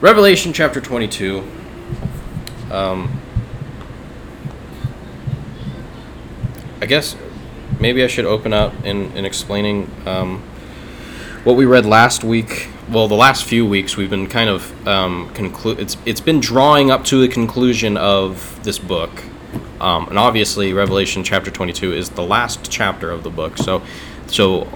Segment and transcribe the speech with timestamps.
[0.00, 1.46] Revelation chapter 22.
[2.70, 3.20] Um,
[6.80, 7.14] I guess
[7.78, 10.38] maybe I should open up in, in explaining um,
[11.44, 12.68] what we read last week.
[12.88, 16.90] Well, the last few weeks we've been kind of um, conclu- It's it's been drawing
[16.90, 19.10] up to the conclusion of this book,
[19.82, 23.58] um, and obviously Revelation chapter 22 is the last chapter of the book.
[23.58, 23.82] So,
[24.26, 24.66] so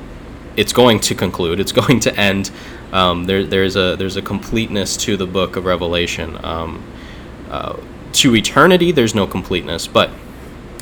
[0.57, 1.61] it's going to conclude.
[1.61, 2.51] It's going to end.
[2.93, 6.43] Um, there, there's a there's a completeness to the book of Revelation.
[6.45, 6.85] Um,
[7.51, 7.77] uh,
[8.15, 10.11] to eternity, there's no completeness, but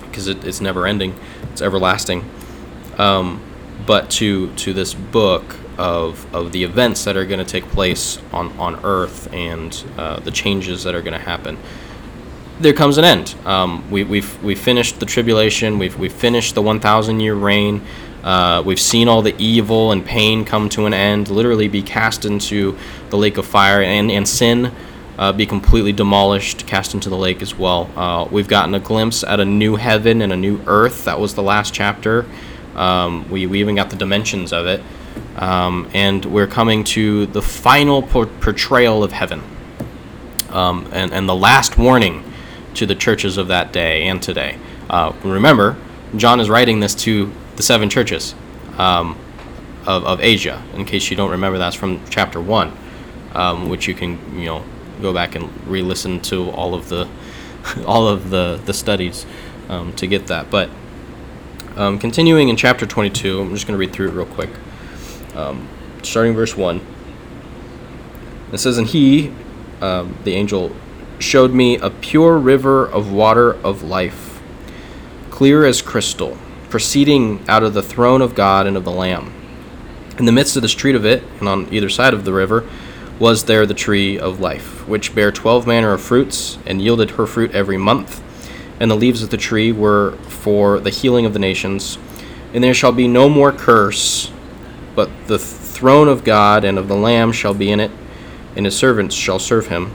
[0.02, 1.18] because it, it's never ending,
[1.50, 2.28] it's everlasting.
[2.98, 3.42] Um,
[3.86, 8.18] but to to this book of of the events that are going to take place
[8.32, 11.58] on on Earth and uh, the changes that are going to happen,
[12.60, 13.34] there comes an end.
[13.44, 15.78] Um, we, we've we finished the tribulation.
[15.78, 17.82] We've we finished the 1,000 year reign.
[18.22, 22.24] Uh, we've seen all the evil and pain come to an end, literally be cast
[22.24, 22.76] into
[23.10, 24.72] the lake of fire, and, and sin
[25.18, 27.90] uh, be completely demolished, cast into the lake as well.
[27.96, 31.04] Uh, we've gotten a glimpse at a new heaven and a new earth.
[31.04, 32.26] That was the last chapter.
[32.74, 34.82] Um, we, we even got the dimensions of it.
[35.36, 39.42] Um, and we're coming to the final por- portrayal of heaven
[40.50, 42.24] um, and, and the last warning
[42.74, 44.58] to the churches of that day and today.
[44.88, 45.76] Uh, remember,
[46.16, 48.34] John is writing this to the seven churches
[48.78, 49.18] um,
[49.86, 52.72] of, of Asia, in case you don't remember that's from chapter 1,
[53.34, 54.64] um, which you can, you know,
[55.00, 57.08] go back and re-listen to all of the
[57.86, 59.26] all of the the studies
[59.68, 60.50] um, to get that.
[60.50, 60.70] But
[61.76, 64.50] um, continuing in chapter 22, I'm just going to read through it real quick.
[65.34, 65.68] Um,
[66.02, 66.80] starting verse one.
[68.52, 69.32] It says, "And he,
[69.80, 70.74] um, the angel,
[71.18, 74.42] showed me a pure river of water of life,
[75.30, 76.36] clear as crystal,
[76.72, 79.30] proceeding out of the throne of God and of the Lamb."
[80.18, 82.64] In the midst of the street of it, and on either side of the river,
[83.18, 87.26] was there the tree of life, which bare twelve manner of fruits, and yielded her
[87.26, 88.22] fruit every month.
[88.80, 91.98] And the leaves of the tree were for the healing of the nations.
[92.54, 94.30] And there shall be no more curse,
[94.96, 97.90] but the throne of God and of the Lamb shall be in it,
[98.56, 99.90] and his servants shall serve him.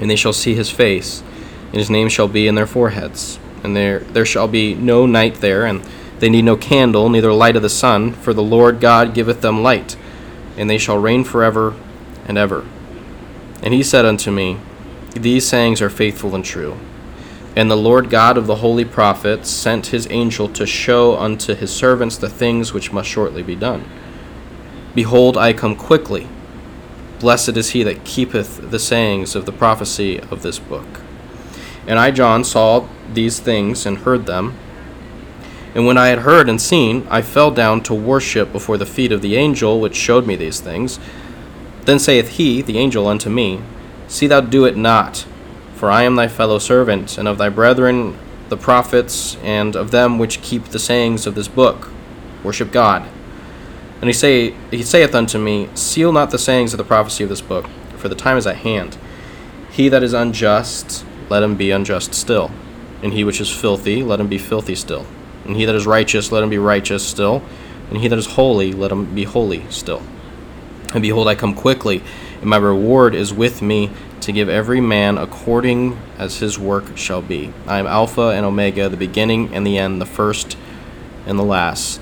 [0.00, 1.22] And they shall see his face,
[1.70, 3.38] and his name shall be in their foreheads.
[3.68, 5.84] And there there shall be no night there, and
[6.20, 9.62] they need no candle, neither light of the sun, for the Lord God giveth them
[9.62, 9.94] light,
[10.56, 11.76] and they shall reign forever
[12.26, 12.64] and ever.
[13.62, 14.56] And he said unto me,
[15.14, 16.78] These sayings are faithful and true.
[17.54, 21.70] And the Lord God of the holy prophets sent his angel to show unto his
[21.70, 23.84] servants the things which must shortly be done.
[24.94, 26.26] Behold, I come quickly.
[27.20, 30.86] Blessed is he that keepeth the sayings of the prophecy of this book.
[31.86, 34.56] And I, John, saw these things and heard them.
[35.74, 39.12] And when I had heard and seen, I fell down to worship before the feet
[39.12, 40.98] of the angel which showed me these things.
[41.82, 43.60] Then saith he, the angel, unto me,
[44.08, 45.26] See thou do it not,
[45.74, 48.18] for I am thy fellow servant, and of thy brethren
[48.48, 51.90] the prophets, and of them which keep the sayings of this book.
[52.42, 53.06] Worship God.
[54.00, 57.30] And he say he saith unto me, Seal not the sayings of the prophecy of
[57.30, 58.96] this book, for the time is at hand.
[59.70, 62.50] He that is unjust, let him be unjust still.
[63.02, 65.06] And he which is filthy, let him be filthy still.
[65.44, 67.42] And he that is righteous, let him be righteous still.
[67.90, 70.02] And he that is holy, let him be holy still.
[70.92, 72.02] And behold, I come quickly,
[72.40, 77.22] and my reward is with me to give every man according as his work shall
[77.22, 77.52] be.
[77.66, 80.56] I am Alpha and Omega, the beginning and the end, the first
[81.26, 82.00] and the last.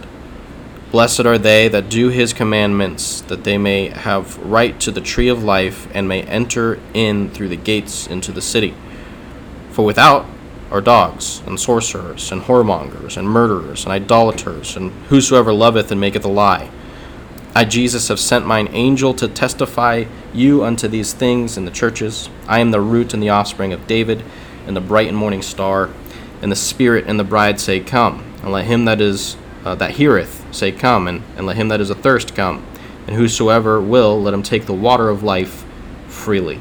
[0.92, 5.28] Blessed are they that do his commandments, that they may have right to the tree
[5.28, 8.72] of life, and may enter in through the gates into the city.
[9.72, 10.26] For without
[10.70, 16.24] are dogs, and sorcerers, and whoremongers, and murderers, and idolaters, and whosoever loveth and maketh
[16.24, 16.70] a lie.
[17.54, 20.04] I, Jesus, have sent mine angel to testify
[20.34, 22.28] you unto these things in the churches.
[22.46, 24.22] I am the root and the offspring of David,
[24.66, 25.88] and the bright and morning star.
[26.42, 28.24] And the Spirit and the bride say, Come.
[28.42, 31.08] And let him that is uh, that heareth say, Come.
[31.08, 32.64] And, and let him that is athirst come.
[33.06, 35.64] And whosoever will, let him take the water of life
[36.08, 36.60] freely.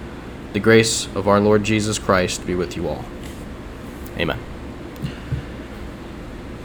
[0.53, 3.05] The grace of our Lord Jesus Christ be with you all.
[4.17, 4.39] Amen.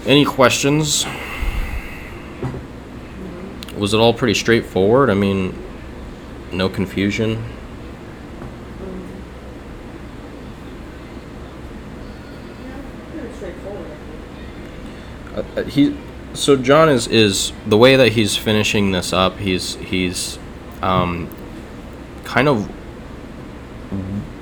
[0.05, 1.06] Any questions?
[3.77, 5.09] Was it all pretty straightforward?
[5.09, 5.56] I mean,
[6.53, 7.44] no confusion?
[15.69, 15.97] He
[16.32, 20.39] so John is is the way that he's finishing this up he's he's
[20.82, 21.29] um,
[22.25, 22.71] kind of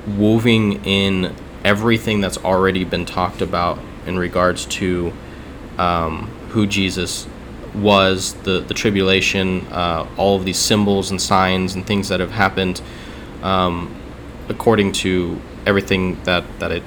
[0.07, 1.35] weaving in
[1.65, 5.13] everything that's already been talked about in regards to
[5.79, 7.27] um, who Jesus
[7.75, 12.31] was, the the tribulation, uh, all of these symbols and signs and things that have
[12.31, 12.81] happened,
[13.43, 13.95] um,
[14.49, 16.83] according to everything that that it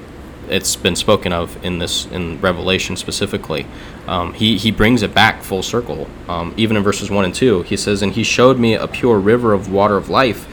[0.50, 3.66] it's been spoken of in this in Revelation specifically.
[4.08, 6.08] Um, he he brings it back full circle.
[6.30, 9.20] Um, even in verses one and two, he says, "And he showed me a pure
[9.20, 10.48] river of water of life,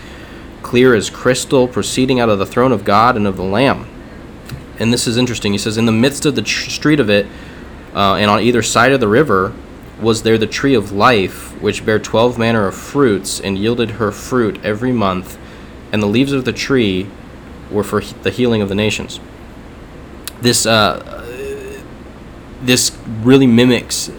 [0.64, 3.86] clear as crystal, proceeding out of the throne of God and of the Lamb."
[4.80, 5.52] And this is interesting.
[5.52, 7.26] He says, "In the midst of the tr- street of it,
[7.94, 9.52] uh, and on either side of the river."
[10.02, 14.10] Was there the tree of life, which bare twelve manner of fruits, and yielded her
[14.10, 15.38] fruit every month,
[15.92, 17.06] and the leaves of the tree
[17.70, 19.20] were for the healing of the nations
[20.44, 21.22] this uh,
[22.62, 24.10] this really mimics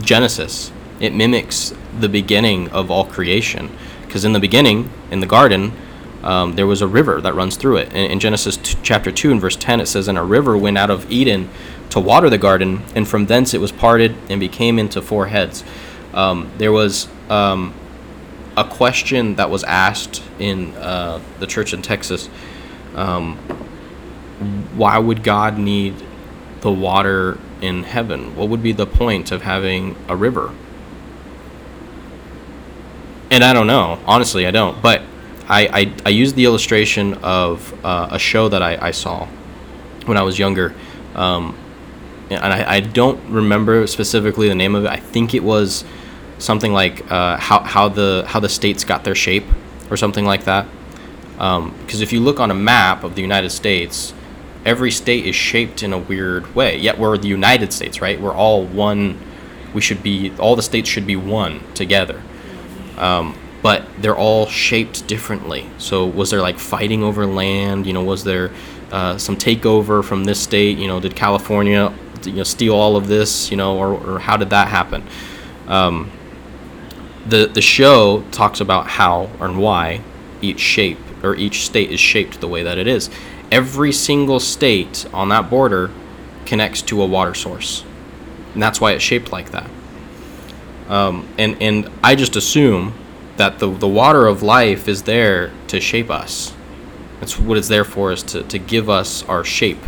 [0.00, 0.70] Genesis.
[1.00, 3.70] It mimics the beginning of all creation,
[4.12, 5.72] because in the beginning, in the garden,
[6.22, 7.88] um, there was a river that runs through it.
[7.94, 10.76] In, in Genesis t- chapter two and verse ten, it says, "And a river went
[10.76, 11.48] out of Eden
[11.88, 15.64] to water the garden, and from thence it was parted and became into four heads."
[16.12, 17.72] Um, there was um,
[18.54, 22.28] a question that was asked in uh, the church in Texas
[22.94, 23.38] um,
[24.76, 25.94] why would God need
[26.60, 28.36] the water in heaven?
[28.36, 30.52] What would be the point of having a river?
[33.32, 33.98] And I don't know.
[34.04, 34.82] Honestly, I don't.
[34.82, 35.00] But
[35.48, 39.26] I, I, I used the illustration of uh, a show that I, I saw
[40.04, 40.74] when I was younger.
[41.14, 41.58] Um,
[42.28, 44.90] and I, I don't remember specifically the name of it.
[44.90, 45.82] I think it was
[46.36, 49.46] something like uh, how, how the how the states got their shape
[49.90, 50.66] or something like that.
[51.32, 54.12] Because um, if you look on a map of the United States,
[54.66, 56.76] every state is shaped in a weird way.
[56.76, 58.20] Yet we're the United States, right?
[58.20, 59.18] We're all one.
[59.72, 62.22] We should be all the states should be one together.
[62.96, 65.68] Um, but they're all shaped differently.
[65.78, 67.86] So was there like fighting over land?
[67.86, 68.50] You know, was there
[68.90, 70.78] uh, some takeover from this state?
[70.78, 71.92] You know, did California
[72.24, 73.50] you know steal all of this?
[73.50, 75.04] You know, or, or how did that happen?
[75.68, 76.10] Um,
[77.26, 80.00] the the show talks about how and why
[80.40, 83.08] each shape or each state is shaped the way that it is
[83.52, 85.90] every single state on that border
[86.46, 87.84] connects to a water source.
[88.54, 89.70] And that's why it's shaped like that.
[90.92, 92.92] Um, and, and I just assume
[93.38, 96.54] that the, the water of life is there to shape us.
[97.18, 99.78] That's what it's there for, is to, to give us our shape.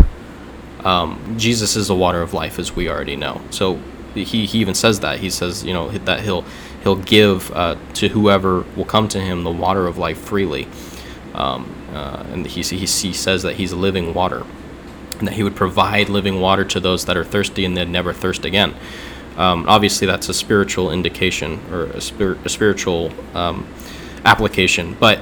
[0.83, 3.43] Um, Jesus is the water of life, as we already know.
[3.51, 3.79] So
[4.15, 5.19] he, he even says that.
[5.19, 6.47] He says, you know, that he'll,
[6.83, 10.69] he'll give uh, to whoever will come to him the water of life freely.
[11.35, 14.47] Um, uh, and he, he, he says that he's living water,
[15.19, 18.15] and that he would provide living water to those that are thirsty and they'd never
[18.15, 18.75] thirst again.
[19.37, 23.67] Um, obviously, that's a spiritual indication or a, spir- a spiritual um,
[24.25, 24.97] application.
[24.99, 25.21] But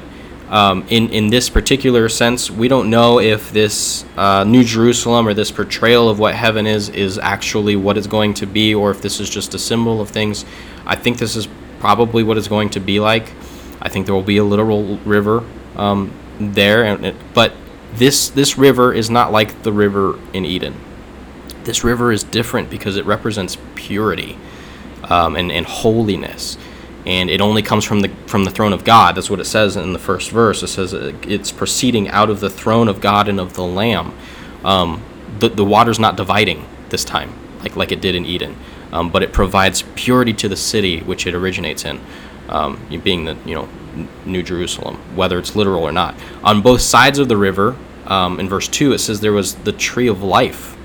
[0.53, 5.33] um, in, in this particular sense, we don't know if this uh, New Jerusalem or
[5.33, 9.01] this portrayal of what heaven is is actually what it's going to be, or if
[9.01, 10.45] this is just a symbol of things.
[10.85, 11.49] I think this is
[11.81, 13.33] probably what it's going to be like.
[13.81, 15.43] I think there will be a literal river
[15.75, 17.55] um, there, and but
[17.95, 20.75] this this river is not like the river in Eden.
[21.65, 24.39] This river is different because it represents purity
[25.05, 26.57] um, and and holiness,
[27.07, 29.15] and it only comes from the from the throne of God.
[29.17, 30.63] That's what it says in the first verse.
[30.63, 34.17] It says it's proceeding out of the throne of God and of the Lamb.
[34.65, 35.03] Um,
[35.39, 38.57] the the water's not dividing this time like like it did in Eden,
[38.93, 42.01] um, but it provides purity to the city which it originates in,
[42.49, 43.69] um, being the you know
[44.25, 46.15] New Jerusalem, whether it's literal or not.
[46.43, 47.77] On both sides of the river,
[48.07, 50.77] um, in verse 2, it says there was the tree of life,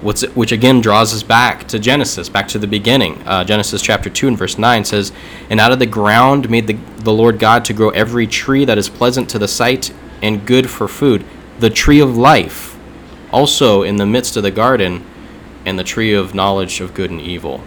[0.00, 3.22] which, which again draws us back to Genesis, back to the beginning.
[3.26, 5.12] Uh, Genesis chapter 2 and verse 9 says,
[5.50, 8.78] And out of the ground made the, the Lord God to grow every tree that
[8.78, 11.24] is pleasant to the sight and good for food,
[11.58, 12.78] the tree of life,
[13.32, 15.04] also in the midst of the garden,
[15.64, 17.62] and the tree of knowledge of good and evil.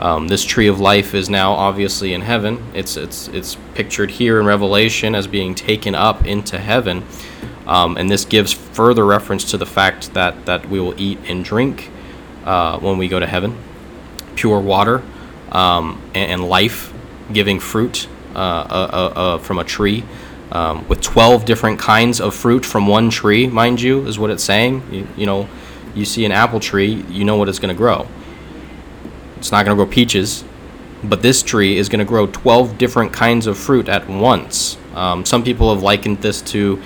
[0.00, 2.64] Um, this tree of life is now obviously in heaven.
[2.72, 7.04] It's it's it's pictured here in Revelation as being taken up into heaven,
[7.70, 11.44] um, and this gives further reference to the fact that that we will eat and
[11.44, 11.88] drink
[12.44, 13.56] uh, when we go to heaven,
[14.34, 15.02] pure water
[15.52, 20.04] um, and, and life-giving fruit uh, uh, uh, from a tree.
[20.52, 24.42] Um, with 12 different kinds of fruit from one tree, mind you, is what it's
[24.42, 24.82] saying.
[24.90, 25.48] You, you know,
[25.94, 28.08] you see an apple tree, you know what it's going to grow.
[29.36, 30.42] It's not going to grow peaches,
[31.04, 34.76] but this tree is going to grow 12 different kinds of fruit at once.
[34.94, 36.82] Um, some people have likened this to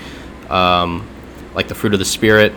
[0.50, 1.08] um,
[1.54, 2.52] like the fruit of the spirit,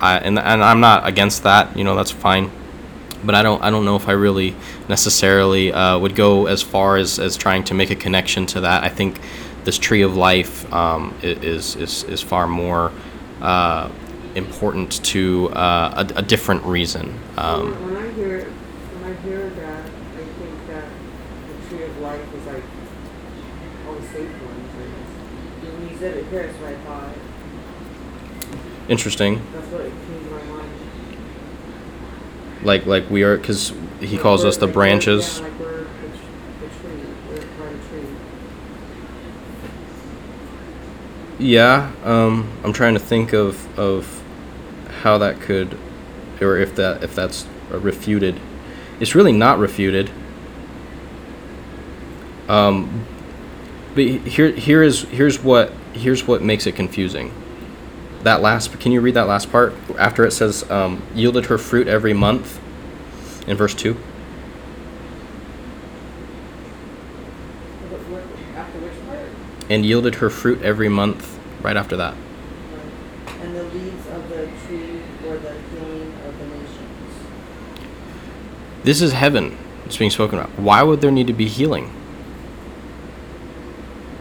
[0.00, 1.76] and, and I'm not against that.
[1.76, 2.50] You know, that's fine.
[3.24, 4.54] but I don't I don't know if I really
[4.88, 8.84] necessarily uh, would go as far as, as trying to make a connection to that.
[8.84, 9.20] I think
[9.64, 12.92] this tree of life um, is, is is far more
[13.40, 13.90] uh,
[14.34, 17.18] important to uh, a, a, different reason.
[17.36, 20.84] Um, when, when I hear when I hear that, I think that
[21.48, 22.64] the tree of life is like
[23.86, 24.70] all the safe ones.
[25.60, 26.89] When you said it here, I.
[28.88, 29.40] Interesting.
[29.52, 30.70] That's what it came to my mind.
[32.62, 35.38] Like like we are because he like calls us the like branches.
[35.38, 35.84] Yeah, like we're the,
[36.60, 37.00] the tree.
[37.28, 38.06] We're part of tree.
[41.38, 44.22] Yeah, um, I'm trying to think of of
[45.02, 45.78] how that could,
[46.40, 48.38] or if that if that's refuted.
[48.98, 50.10] It's really not refuted.
[52.48, 53.06] Um,
[53.94, 57.32] but here here is here's what here's what makes it confusing.
[58.22, 61.88] That last can you read that last part after it says um, yielded her fruit
[61.88, 62.60] every month
[63.48, 63.96] in verse two.
[69.70, 72.14] And yielded her fruit every month right after that.
[73.40, 77.14] And the leaves of the tree were the healing of the nations.
[78.82, 79.56] This is heaven.
[79.86, 80.58] It's being spoken about.
[80.58, 81.92] Why would there need to be healing?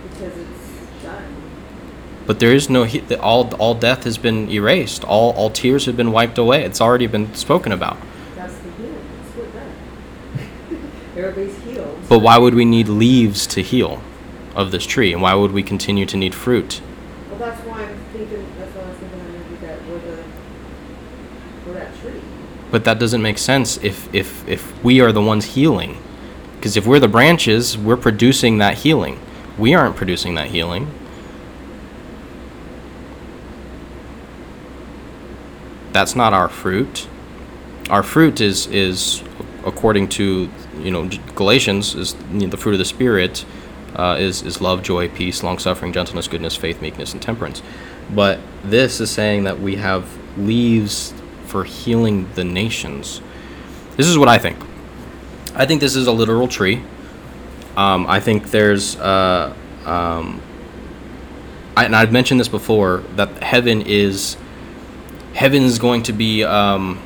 [0.04, 1.34] Because it's done.
[2.30, 3.52] But there is no he- all.
[3.56, 5.04] All death has been erased.
[5.04, 6.64] All all tears have been wiped away.
[6.64, 7.98] It's already been spoken about.
[8.36, 9.02] That's the healing.
[9.18, 10.92] That's what done.
[11.18, 11.98] Everybody's healed.
[12.08, 14.04] But why would we need leaves to heal
[14.56, 16.82] of this tree, and why would we continue to need fruit?
[17.32, 18.46] Well, that's why I'm thinking.
[18.60, 20.24] That's why I was thinking maybe that we're the
[21.66, 22.22] we're that tree.
[22.70, 25.98] But that doesn't make sense if if if we are the ones healing,
[26.58, 29.20] because if we're the branches, we're producing that healing.
[29.58, 30.92] We aren't producing that healing.
[35.92, 37.08] That's not our fruit.
[37.90, 39.24] Our fruit is is
[39.66, 43.46] according to you know Galatians is you know, the fruit of the spirit
[43.96, 47.62] uh, is is love, joy, peace, long suffering, gentleness, goodness, faith, meekness, and temperance.
[48.14, 51.14] But this is saying that we have leaves
[51.46, 53.22] for healing the nations.
[53.98, 54.58] This is what I think.
[55.56, 56.84] I think this is a literal tree.
[57.76, 59.54] Um, I think there's, uh,
[59.86, 60.42] um,
[61.76, 64.38] I, and I've mentioned this before that heaven is,
[65.40, 66.44] heaven is going to be.
[66.44, 67.02] Um,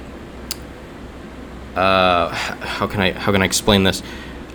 [1.75, 4.02] uh, how can I how can I explain this?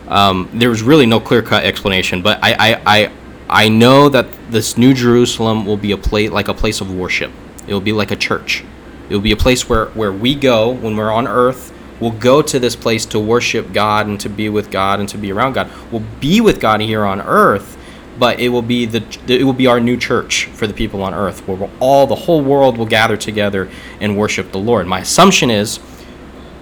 [0.08, 3.12] Um, there was really no clear cut explanation, but I, I, I,
[3.48, 7.30] I know that this New Jerusalem will be a place like a place of worship.
[7.68, 8.64] It will be like a church.
[9.08, 11.72] It will be a place where, where we go when we're on earth.
[12.00, 15.18] We'll go to this place to worship God and to be with God and to
[15.18, 15.70] be around God.
[15.92, 17.76] We'll be with God here on earth,
[18.18, 21.14] but it will be the it will be our new church for the people on
[21.14, 23.68] earth, where all the whole world will gather together
[24.00, 24.86] and worship the Lord.
[24.86, 25.78] My assumption is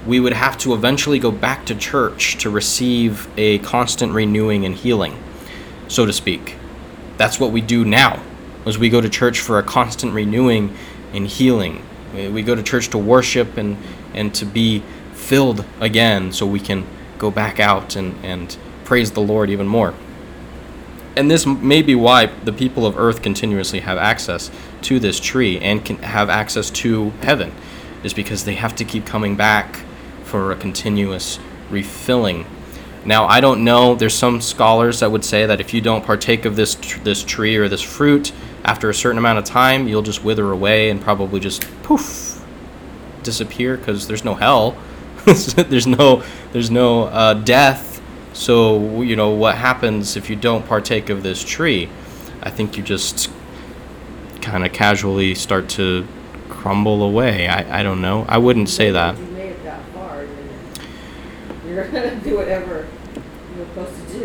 [0.06, 4.75] we would have to eventually go back to church to receive a constant renewing and
[4.75, 5.20] healing,
[5.88, 6.56] so to speak.
[7.16, 8.22] That's what we do now,
[8.66, 10.76] as we go to church for a constant renewing
[11.12, 11.82] and healing.
[12.14, 13.76] We go to church to worship and,
[14.14, 14.82] and to be
[15.12, 16.86] filled again so we can
[17.18, 19.94] go back out and, and praise the Lord even more.
[21.16, 24.50] And this may be why the people of earth continuously have access
[24.82, 27.52] to this tree and can have access to heaven,
[28.04, 29.82] is because they have to keep coming back
[30.25, 31.38] for a continuous
[31.70, 32.44] refilling.
[33.04, 33.94] Now, I don't know.
[33.94, 37.23] There's some scholars that would say that if you don't partake of this tr- this
[37.23, 38.32] tree or this fruit
[38.64, 42.44] after a certain amount of time, you'll just wither away and probably just poof
[43.23, 44.76] disappear because there's no hell.
[45.25, 47.95] there's no there's no uh, death.
[48.37, 51.88] So you know what happens if you don't partake of this tree?
[52.43, 53.31] I think you just
[54.43, 56.07] kind of casually start to
[56.50, 57.49] crumble away.
[57.49, 58.26] I, I don't know.
[58.28, 59.16] I wouldn't say that
[61.66, 62.87] you're gonna do whatever
[63.57, 64.19] you're supposed to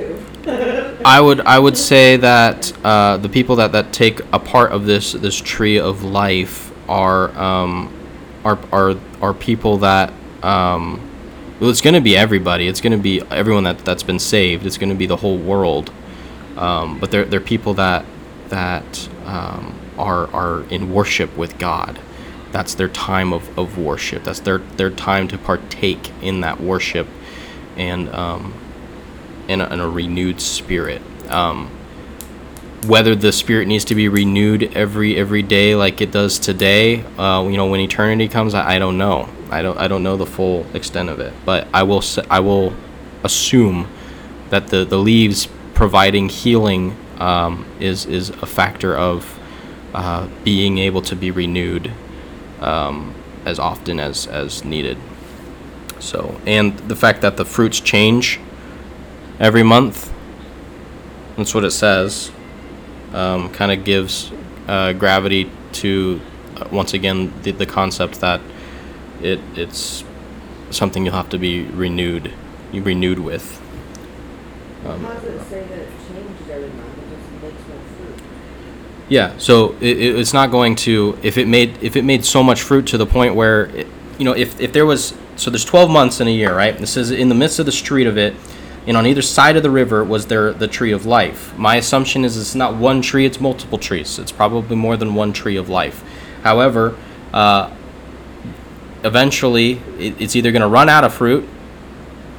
[0.44, 0.98] do.
[1.06, 4.86] I would I would say that uh, the people that, that take a part of
[4.86, 7.94] this this tree of life are um,
[8.44, 10.12] are are are people that
[10.44, 11.00] um,
[11.62, 12.68] well it's going to be everybody.
[12.68, 14.66] It's going to be everyone that that's been saved.
[14.66, 15.94] It's going to be the whole world.
[16.58, 18.04] Um, but they're they're people that
[18.50, 22.00] that um, are are in worship with God.
[22.52, 24.26] That's their time of, of worship.
[24.26, 27.08] That's their their time to partake in that worship
[27.78, 28.54] and um,
[29.48, 31.02] in, a, in a renewed spirit.
[31.30, 31.70] Um,
[32.88, 37.48] whether the spirit needs to be renewed every every day like it does today, uh,
[37.48, 39.30] you know, when eternity comes, I, I don't know.
[39.52, 42.74] I don't I don't know the full extent of it, but I will I will
[43.24, 43.88] assume
[44.50, 49.40] that the, the leaves providing healing um, is is a factor of
[49.94, 51.92] uh, being able to be renewed
[52.62, 53.14] um,
[53.46, 54.98] as often as as needed.
[56.00, 58.40] So, and the fact that the fruits change
[59.40, 60.12] every month,
[61.38, 62.32] that's what it says,
[63.14, 64.32] um, kind of gives
[64.68, 66.20] uh, gravity to,
[66.58, 68.42] uh, once again, the, the concept that
[69.24, 70.04] it it's
[70.70, 72.32] something you'll have to be renewed,
[72.72, 73.62] you renewed with.
[74.86, 76.98] Um, How does it say that it changes every month?
[76.98, 78.22] It just makes no fruit.
[79.10, 82.42] Yeah, so it, it, it's not going to if it made if it made so
[82.42, 83.88] much fruit to the point where it,
[84.18, 86.78] you know if, if there was so there's 12 months in a year, right?
[86.78, 88.36] This is in the midst of the street of it,
[88.86, 91.58] and on either side of the river was there the tree of life.
[91.58, 94.18] My assumption is it's not one tree; it's multiple trees.
[94.20, 96.04] It's probably more than one tree of life.
[96.44, 96.98] However,
[97.34, 97.72] uh,
[99.04, 101.48] eventually it, it's either going to run out of fruit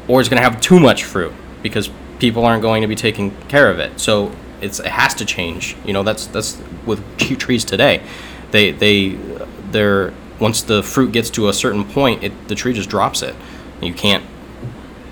[0.08, 3.30] or it's going to have too much fruit because people aren't going to be taking
[3.48, 3.98] care of it.
[4.00, 5.76] So it's it has to change.
[5.84, 8.02] You know, that's that's with trees today.
[8.50, 9.10] They they
[9.70, 13.34] they're once the fruit gets to a certain point, it the tree just drops it.
[13.80, 14.24] You can't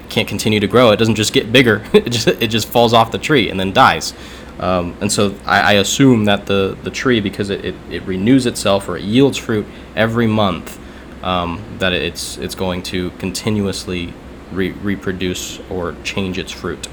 [0.09, 0.91] can't continue to grow.
[0.91, 1.85] It doesn't just get bigger.
[1.93, 4.15] it just it just falls off the tree and then dies.
[4.61, 8.45] Um, and so I, I assume that the, the tree, because it, it, it renews
[8.45, 9.67] itself or it yields fruit
[9.97, 10.79] every month,
[11.23, 14.13] um, that it's it's going to continuously
[14.53, 16.89] re- reproduce or change its fruit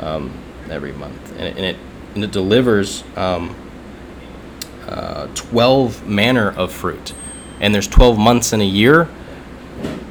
[0.00, 0.32] um,
[0.70, 1.76] every month, and it, and it
[2.14, 3.54] and it delivers um,
[4.86, 7.12] uh, twelve manner of fruit,
[7.60, 9.08] and there's twelve months in a year.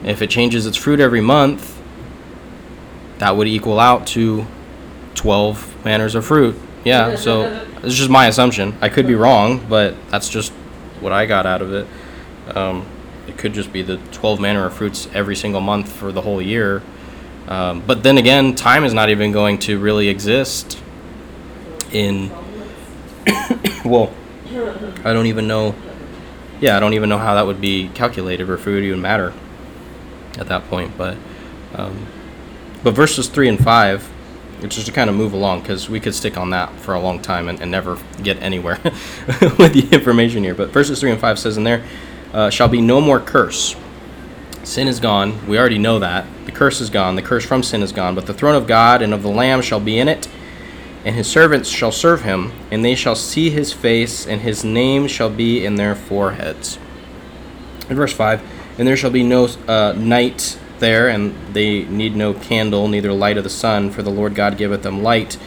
[0.03, 1.81] If it changes its fruit every month,
[3.17, 4.45] that would equal out to
[5.15, 6.55] twelve manners of fruit.
[6.83, 8.77] Yeah, so it's just my assumption.
[8.81, 10.51] I could be wrong, but that's just
[10.99, 11.87] what I got out of it.
[12.55, 12.85] Um,
[13.27, 16.41] it could just be the 12 manner of fruits every single month for the whole
[16.41, 16.81] year.
[17.48, 20.81] Um, but then again, time is not even going to really exist
[21.91, 22.29] in.
[23.86, 24.13] well,
[25.03, 25.75] I don't even know.
[26.60, 29.01] Yeah, I don't even know how that would be calculated or if it would even
[29.01, 29.34] matter
[30.38, 30.97] at that point.
[30.97, 31.17] But,
[31.75, 32.08] um,
[32.84, 34.10] but verses three and five,
[34.62, 36.99] it's just to kind of move along because we could stick on that for a
[36.99, 40.56] long time and, and never get anywhere with the information here.
[40.56, 41.84] But verses three and five says in there,
[42.33, 43.75] uh, shall be no more curse.
[44.63, 45.47] Sin is gone.
[45.47, 46.25] We already know that.
[46.45, 47.15] The curse is gone.
[47.15, 48.15] The curse from sin is gone.
[48.15, 50.27] But the throne of God and of the Lamb shall be in it,
[51.05, 55.07] and his servants shall serve him, and they shall see his face, and his name
[55.07, 56.77] shall be in their foreheads.
[57.89, 58.41] In verse 5
[58.77, 63.37] And there shall be no uh, night there, and they need no candle, neither light
[63.37, 65.37] of the sun, for the Lord God giveth them light,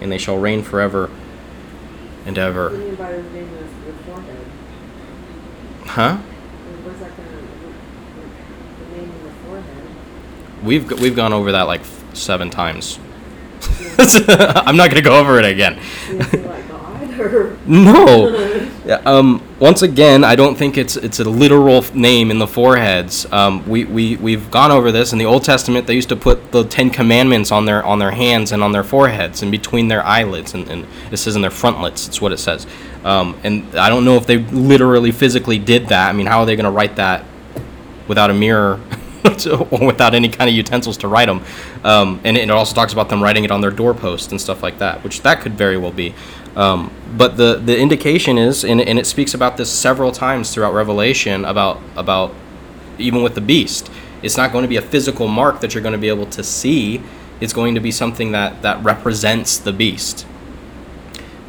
[0.00, 1.10] and they shall reign forever
[2.24, 2.70] and ever.
[2.70, 4.46] do you mean by the name of the forehead?
[5.86, 6.18] Huh?
[6.18, 9.86] And What's that gonna, the name in the forehead?
[10.62, 11.82] We've we've gone over that like
[12.14, 12.98] seven times.
[13.98, 15.78] I'm not gonna go over it again.
[16.08, 17.58] Is it like God or?
[17.66, 18.68] No.
[18.86, 23.30] Yeah, um, once again, I don't think it's it's a literal name in the foreheads.
[23.30, 25.86] Um, we, we we've gone over this in the Old Testament.
[25.86, 28.84] They used to put the Ten Commandments on their on their hands and on their
[28.84, 32.08] foreheads and between their eyelids, and, and it says in their frontlets.
[32.08, 32.66] It's what it says.
[33.04, 36.08] Um, and I don't know if they literally physically did that.
[36.08, 37.24] I mean, how are they going to write that
[38.06, 38.80] without a mirror or
[39.80, 41.42] without any kind of utensils to write them.
[41.84, 44.78] Um, and it also talks about them writing it on their doorpost and stuff like
[44.78, 46.14] that, which that could very well be.
[46.56, 50.74] Um, but the, the indication is, and, and it speaks about this several times throughout
[50.74, 52.34] Revelation about about
[52.98, 53.90] even with the beast,
[54.22, 56.42] it's not going to be a physical mark that you're going to be able to
[56.42, 57.00] see.
[57.40, 60.26] It's going to be something that that represents the beast.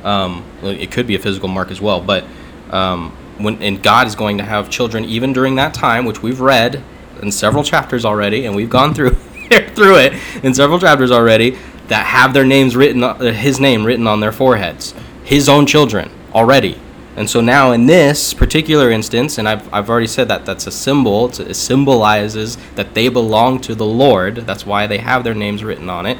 [0.04, 2.26] Um, it could be a physical mark as well, but
[2.70, 6.40] um, when and God is going to have children even during that time, which we've
[6.40, 6.84] read
[7.22, 9.12] in several chapters already, and we've gone through
[9.76, 14.08] through it in several chapters already that have their names written, uh, His name written
[14.08, 16.80] on their foreheads, His own children already.
[17.16, 20.72] And so now in this particular instance, and I've, I've already said that that's a
[20.72, 24.36] symbol, it symbolizes that they belong to the Lord.
[24.38, 26.18] That's why they have their names written on it.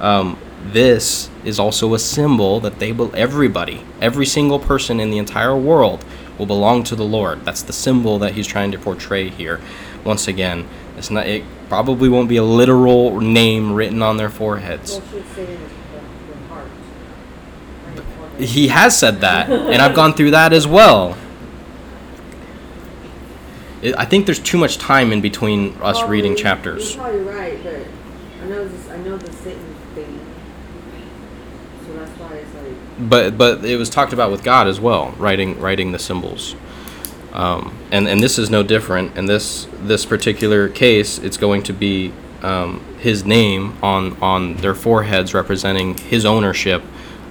[0.00, 5.18] Um, this is also a symbol that they will everybody every single person in the
[5.18, 6.04] entire world
[6.38, 9.58] will belong to the lord that's the symbol that he's trying to portray here
[10.04, 15.00] once again it's not it probably won't be a literal name written on their foreheads
[18.38, 21.16] he has said that and i've gone through that as well
[23.82, 27.62] it, i think there's too much time in between us reading chapters You're probably right,
[27.62, 27.86] but
[28.42, 28.88] I know this.
[28.88, 30.20] I know the Satan thing.
[31.86, 33.08] So that's why it's like.
[33.10, 36.56] but but it was talked about with God as well, writing writing the symbols,
[37.32, 39.16] um, and and this is no different.
[39.16, 42.12] In this this particular case, it's going to be
[42.42, 46.82] um, His name on on their foreheads, representing His ownership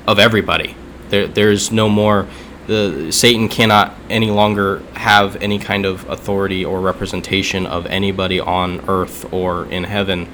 [0.08, 0.76] of everybody.
[1.10, 2.28] There there's no more
[2.70, 8.88] the Satan cannot any longer have any kind of authority or representation of anybody on
[8.88, 10.32] earth or in heaven.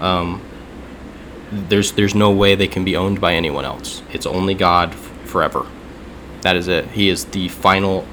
[0.00, 0.40] Um,
[1.52, 4.02] there's there's no way they can be owned by anyone else.
[4.12, 4.96] It's only God f-
[5.26, 5.66] forever.
[6.40, 6.86] That is it.
[6.86, 8.06] He is the final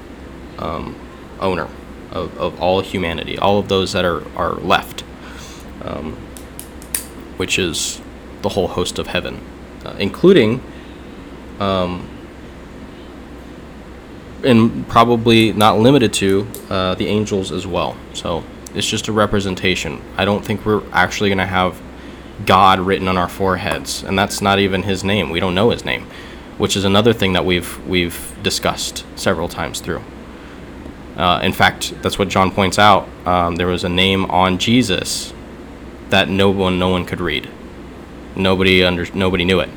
[0.58, 0.96] um,
[1.40, 1.68] owner
[2.12, 5.04] of, of all humanity, all of those that are, are left,
[5.84, 6.14] um,
[7.38, 8.02] which is
[8.42, 9.40] the whole host of heaven,
[9.86, 10.62] uh, including
[11.60, 12.08] um,
[14.44, 17.96] and probably not limited to uh, the angels as well.
[18.14, 20.02] So it's just a representation.
[20.18, 21.80] I don't think we're actually going to have
[22.46, 25.30] God written on our foreheads, and that's not even His name.
[25.30, 26.08] We don't know His name,
[26.58, 30.02] which is another thing that we've we've discussed several times through.
[31.16, 33.08] Uh, in fact, that's what John points out.
[33.26, 35.34] Um, there was a name on Jesus
[36.10, 37.50] that no one no one could read.
[38.36, 39.70] Nobody under nobody knew it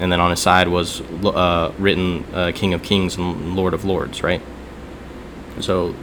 [0.00, 3.84] and then on his side was uh, written uh, King of Kings and Lord of
[3.84, 4.42] Lords, right?
[5.60, 5.94] So,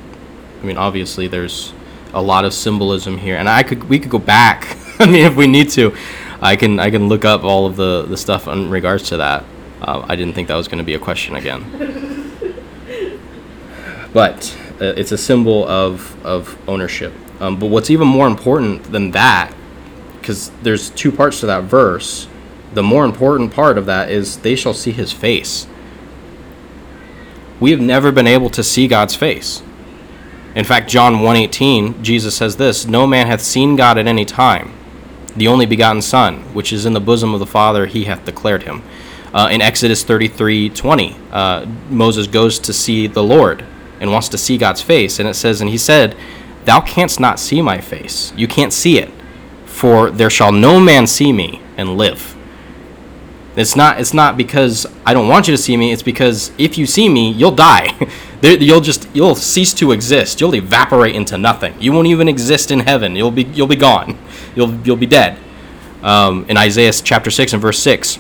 [0.62, 1.74] I mean, obviously there's
[2.14, 4.78] a lot of symbolism here, and I could we could go back.
[5.00, 5.96] I mean, if we need to,
[6.42, 9.44] I can I can look up all of the the stuff in regards to that.
[9.82, 11.64] Uh, I didn't think that was going to be a question again,
[14.14, 17.14] but uh, it's a symbol of of ownership.
[17.40, 19.54] Um, but what's even more important than that,
[20.20, 22.28] because there's two parts to that verse
[22.74, 25.68] the more important part of that is they shall see his face.
[27.60, 29.62] We have never been able to see God's face.
[30.56, 34.72] In fact, John 1:18, Jesus says this, "No man hath seen God at any time.
[35.36, 38.64] The only begotten Son, which is in the bosom of the Father, he hath declared
[38.64, 38.82] him."
[39.34, 43.64] Uh, in Exodus 33:20, uh, Moses goes to see the Lord
[44.02, 46.18] and wants to see God's face, and it says, "And he said,
[46.66, 48.34] Thou canst not see my face.
[48.36, 49.10] You can't see it,
[49.66, 52.36] for there shall no man see me and live."
[53.56, 54.00] It's not.
[54.00, 55.92] It's not because I don't want you to see me.
[55.92, 57.94] It's because if you see me, you'll die.
[58.42, 60.40] you'll just you'll cease to exist.
[60.40, 61.80] You'll evaporate into nothing.
[61.80, 63.16] You won't even exist in heaven.
[63.16, 64.18] You'll be you'll be gone.
[64.56, 65.38] You'll you'll be dead.
[66.02, 68.20] Um, in Isaiah chapter six and verse six,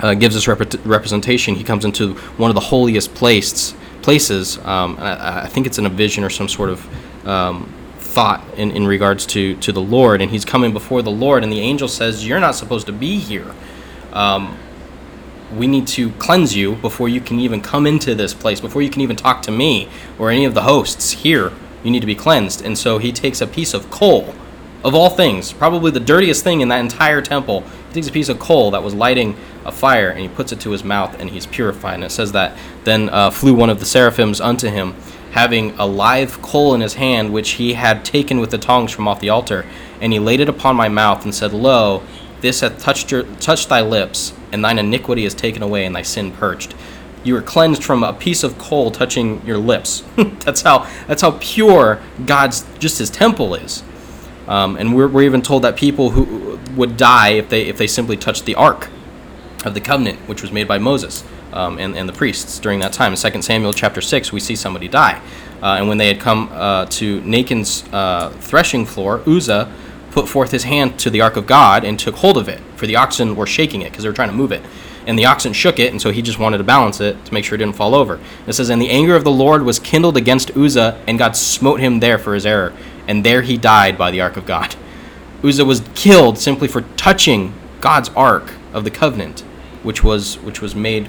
[0.00, 1.54] uh, gives us rep- representation.
[1.54, 3.74] He comes into one of the holiest places.
[4.06, 4.58] Places.
[4.58, 8.70] Um, I, I, think it's in a vision or some sort of um, thought in,
[8.70, 11.88] in regards to to the Lord, and he's coming before the Lord, and the angel
[11.88, 13.52] says, "You're not supposed to be here."
[14.16, 14.56] um,
[15.54, 18.90] we need to cleanse you before you can even come into this place, before you
[18.90, 19.88] can even talk to me
[20.18, 21.52] or any of the hosts here.
[21.84, 22.64] You need to be cleansed.
[22.64, 24.34] And so he takes a piece of coal,
[24.82, 27.62] of all things, probably the dirtiest thing in that entire temple.
[27.96, 30.70] Takes a piece of coal that was lighting a fire and he puts it to
[30.70, 31.94] his mouth and he's purified.
[31.94, 32.54] And it says that
[32.84, 34.94] then uh, flew one of the seraphims unto him,
[35.30, 39.08] having a live coal in his hand, which he had taken with the tongs from
[39.08, 39.64] off the altar.
[39.98, 42.02] And he laid it upon my mouth and said, Lo,
[42.42, 46.02] this hath touched your touched thy lips, and thine iniquity is taken away, and thy
[46.02, 46.74] sin purged.
[47.24, 50.04] You are cleansed from a piece of coal touching your lips.
[50.40, 53.82] that's how that's how pure God's just His temple is.
[54.48, 56.45] Um, and we're, we're even told that people who
[56.76, 58.88] would die if they if they simply touched the ark
[59.64, 62.92] of the covenant, which was made by Moses um, and, and the priests during that
[62.92, 63.12] time.
[63.12, 65.20] In 2 Samuel chapter 6, we see somebody die.
[65.62, 69.72] Uh, and when they had come uh, to Nachon's uh, threshing floor, Uzzah
[70.10, 72.86] put forth his hand to the ark of God and took hold of it, for
[72.86, 74.62] the oxen were shaking it because they were trying to move it.
[75.06, 77.44] And the oxen shook it, and so he just wanted to balance it to make
[77.44, 78.18] sure it didn't fall over.
[78.46, 81.80] It says, And the anger of the Lord was kindled against Uzzah, and God smote
[81.80, 82.72] him there for his error.
[83.06, 84.74] And there he died by the ark of God.
[85.44, 89.40] Uzzah was killed simply for touching God's ark of the covenant,
[89.82, 91.08] which was which was made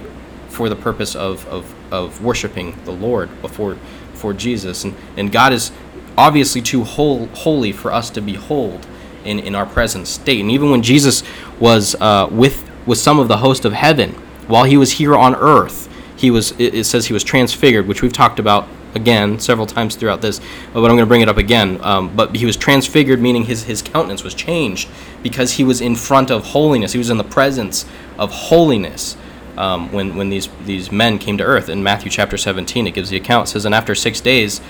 [0.49, 3.77] for the purpose of, of, of worshiping the Lord before
[4.11, 4.83] before Jesus.
[4.83, 5.71] And, and God is
[6.17, 8.87] obviously too whole, holy for us to behold
[9.23, 10.41] in, in our present state.
[10.41, 11.21] And even when Jesus
[11.59, 14.13] was uh, with, with some of the host of heaven,
[14.47, 18.01] while he was here on earth, he was, it, it says he was transfigured, which
[18.01, 20.39] we've talked about again several times throughout this,
[20.73, 21.79] but I'm going to bring it up again.
[21.83, 24.89] Um, but he was transfigured, meaning his, his countenance was changed
[25.23, 26.91] because he was in front of holiness.
[26.91, 27.85] He was in the presence
[28.17, 29.17] of holiness
[29.57, 31.69] um, when, when these, these men came to earth.
[31.69, 33.49] In Matthew chapter 17, it gives the account.
[33.49, 34.61] It says, And after six days,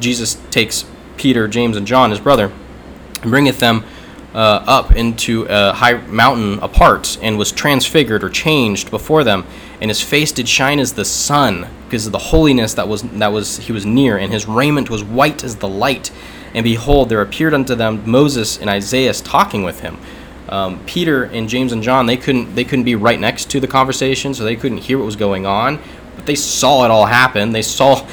[0.00, 0.84] Jesus takes
[1.16, 2.52] Peter, James, and John, his brother,
[3.22, 3.84] and bringeth them
[4.34, 9.46] uh, up into a high mountain apart, and was transfigured or changed before them,
[9.82, 13.32] and his face did shine as the sun, because of the holiness that was that
[13.32, 16.12] was he was near, and his raiment was white as the light.
[16.54, 19.98] And behold, there appeared unto them Moses and Isaiah talking with him.
[20.48, 23.66] Um, Peter and James and John they couldn't they couldn't be right next to the
[23.66, 25.80] conversation, so they couldn't hear what was going on,
[26.14, 27.50] but they saw it all happen.
[27.50, 28.06] They saw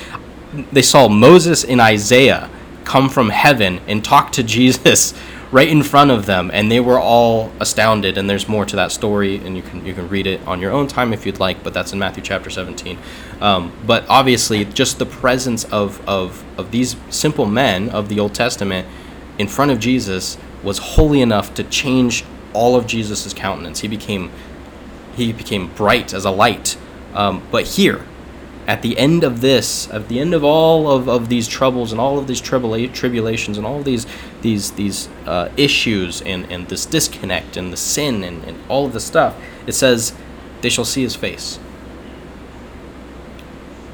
[0.71, 2.49] they saw Moses and Isaiah
[2.83, 5.13] come from heaven and talk to Jesus
[5.51, 8.17] right in front of them, and they were all astounded.
[8.17, 10.71] And there's more to that story, and you can you can read it on your
[10.71, 11.63] own time if you'd like.
[11.63, 12.97] But that's in Matthew chapter 17.
[13.41, 18.33] Um, but obviously, just the presence of of of these simple men of the Old
[18.33, 18.87] Testament
[19.37, 23.79] in front of Jesus was holy enough to change all of Jesus' countenance.
[23.79, 24.31] He became
[25.15, 26.77] he became bright as a light.
[27.13, 28.05] Um, but here,
[28.67, 31.99] at the end of this, at the end of all of, of these troubles and
[31.99, 34.05] all of these tribula- tribulations and all of these
[34.41, 38.93] these these uh, issues and, and this disconnect and the sin and, and all of
[38.93, 39.35] the stuff,
[39.67, 40.13] it says,
[40.61, 41.59] they shall see his face.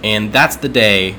[0.04, 1.16] And that's the day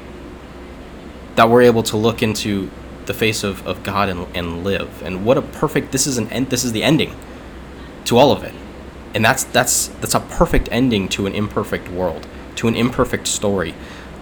[1.34, 2.70] that we're able to look into
[3.06, 5.02] the face of, of God and, and live.
[5.02, 7.14] And what a perfect this is an end this is the ending
[8.06, 8.54] to all of it.
[9.14, 13.74] And that's that's that's a perfect ending to an imperfect world to an imperfect story.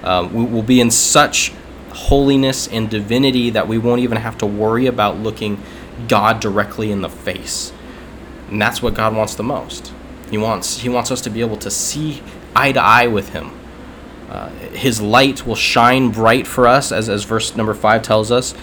[0.03, 1.53] Uh, we will be in such
[1.95, 5.63] holiness and divinity that we won't even have to worry about looking
[6.09, 7.73] God directly in the face.
[8.51, 9.93] And that's what God wants the most.
[10.31, 12.23] He wants he wants us to be able to see
[12.55, 13.53] eye to eye with him.
[14.29, 18.55] Uh, his light will shine bright for us, as, as verse number five tells us,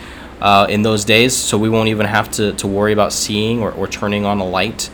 [0.41, 3.71] uh, in those days, so we won't even have to, to worry about seeing or,
[3.71, 4.89] or turning on a light.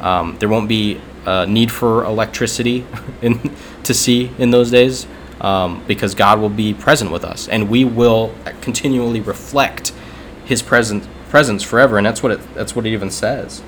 [0.00, 2.86] Um, there won't be a need for electricity
[3.22, 3.50] in,
[3.82, 5.08] to see in those days
[5.40, 9.92] um, because God will be present with us and we will continually reflect
[10.44, 13.62] his presence presence forever and that's what it that's what it even says.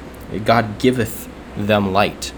[0.45, 2.33] God giveth them light.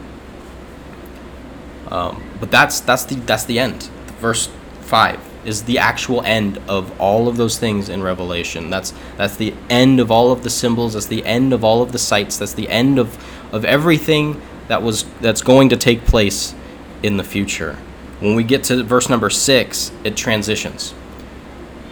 [1.88, 3.84] Um, but that's that's the that's the end.
[4.18, 4.48] Verse
[4.82, 8.70] 5 is the actual end of all of those things in revelation.
[8.70, 11.92] That's that's the end of all of the symbols that's the end of all of
[11.92, 13.16] the sights that's the end of
[13.52, 16.54] of everything that was that's going to take place
[17.02, 17.76] in the future.
[18.20, 20.94] When we get to verse number six, it transitions.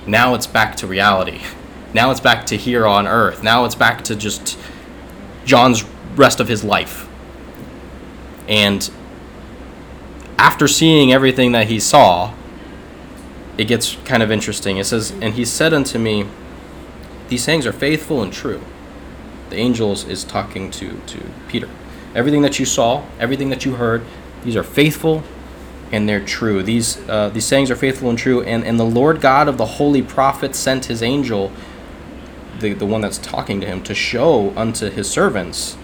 [0.07, 1.41] Now it's back to reality.
[1.95, 3.43] Now it's back to here on earth.
[3.43, 4.59] Now it's back to just
[5.47, 5.85] John's
[6.17, 7.09] rest of his life.
[8.47, 8.91] And
[10.39, 12.35] after seeing everything that he saw,
[13.57, 14.77] it gets kind of interesting.
[14.77, 16.27] It says, And he said unto me,
[17.29, 18.63] These sayings are faithful and true.
[19.49, 21.71] The angels is talking to, to Peter.
[22.15, 24.05] Everything that you saw, everything that you heard,
[24.45, 25.25] these are faithful
[25.91, 26.63] and they're true.
[26.63, 28.43] These uh, these sayings are faithful and true.
[28.43, 31.51] And, and the Lord God of the holy prophets sent his angel,
[32.61, 35.75] the, the one that's talking to him, to show unto his servants,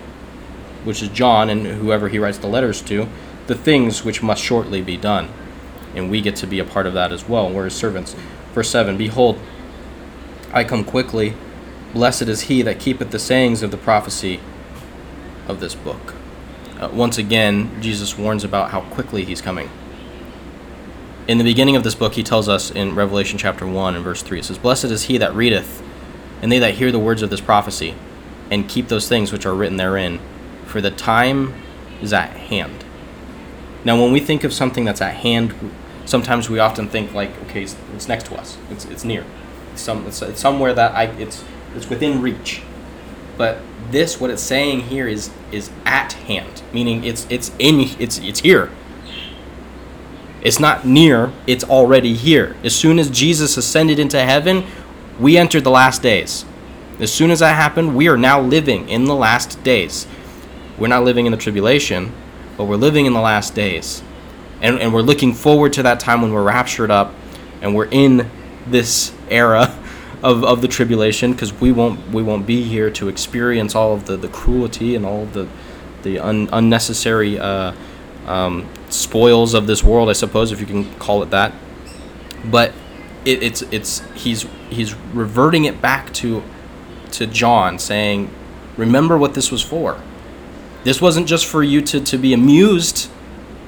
[0.84, 3.08] which is John and whoever he writes the letters to,
[3.46, 5.28] the things which must shortly be done.
[5.94, 7.50] And we get to be a part of that as well.
[7.50, 8.14] We're his servants.
[8.52, 9.38] Verse 7 Behold,
[10.52, 11.34] I come quickly.
[11.92, 14.40] Blessed is he that keepeth the sayings of the prophecy
[15.46, 16.14] of this book.
[16.80, 19.70] Uh, once again, Jesus warns about how quickly he's coming.
[21.26, 24.22] In the beginning of this book, he tells us in Revelation chapter 1 and verse
[24.22, 25.82] 3, it says, Blessed is he that readeth,
[26.42, 27.94] and they that hear the words of this prophecy,
[28.50, 30.20] and keep those things which are written therein,
[30.66, 31.54] for the time
[32.02, 32.84] is at hand.
[33.86, 35.54] Now, when we think of something that's at hand,
[36.04, 39.24] sometimes we often think like, okay, it's, next to us, it's, it's near,
[39.72, 41.42] it's, some, it's, it's somewhere that I, it's,
[41.74, 42.60] it's within reach.
[43.38, 43.60] But
[43.90, 48.40] this what it's saying here is is at hand meaning it's it's in it's it's
[48.40, 48.70] here
[50.44, 52.54] it's not near it's already here.
[52.62, 54.64] As soon as jesus ascended into heaven
[55.18, 56.44] we entered the last days.
[57.00, 60.06] As soon as that happened we are now living in the last days.
[60.78, 62.12] We're not living in the tribulation
[62.56, 64.02] but we're living in the last days.
[64.60, 67.12] And, and we're looking forward to that time when we're raptured up
[67.60, 68.30] and we're in
[68.66, 69.76] this era
[70.22, 74.06] of, of the tribulation because we won't we won't be here to experience all of
[74.06, 75.48] the, the cruelty and all of the
[76.02, 77.72] the un, unnecessary uh,
[78.26, 81.52] um, spoils of this world, I suppose, if you can call it that.
[82.44, 82.72] But
[83.24, 86.42] it, it's it's he's he's reverting it back to
[87.12, 88.30] to John, saying,
[88.76, 90.00] "Remember what this was for.
[90.84, 93.08] This wasn't just for you to, to be amused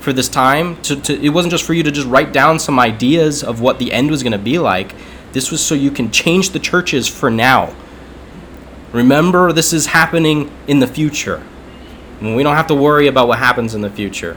[0.00, 0.80] for this time.
[0.82, 3.78] To, to it wasn't just for you to just write down some ideas of what
[3.78, 4.94] the end was going to be like.
[5.32, 7.74] This was so you can change the churches for now.
[8.92, 11.42] Remember, this is happening in the future.
[12.20, 14.36] And we don't have to worry about what happens in the future.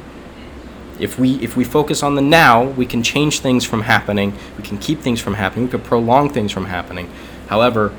[1.00, 4.34] If we if we focus on the now, we can change things from happening.
[4.58, 5.66] We can keep things from happening.
[5.66, 7.10] We can prolong things from happening.
[7.48, 7.94] However,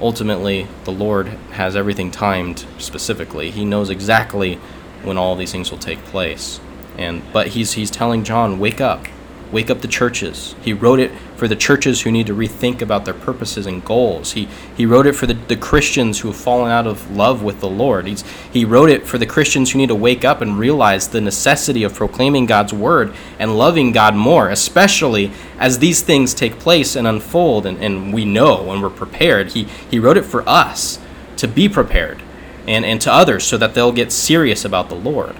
[0.00, 3.50] ultimately, the Lord has everything timed specifically.
[3.50, 4.56] He knows exactly
[5.02, 6.60] when all these things will take place.
[6.96, 9.06] And but he's he's telling John, wake up.
[9.50, 10.54] Wake up the churches.
[10.62, 14.32] He wrote it for the churches who need to rethink about their purposes and goals.
[14.32, 17.60] He, he wrote it for the, the Christians who have fallen out of love with
[17.60, 18.06] the Lord.
[18.06, 21.20] He's, he wrote it for the Christians who need to wake up and realize the
[21.20, 26.94] necessity of proclaiming God's word and loving God more, especially as these things take place
[26.94, 29.52] and unfold and, and we know when we're prepared.
[29.52, 30.98] He, he wrote it for us
[31.38, 32.22] to be prepared
[32.66, 35.34] and, and to others so that they'll get serious about the Lord.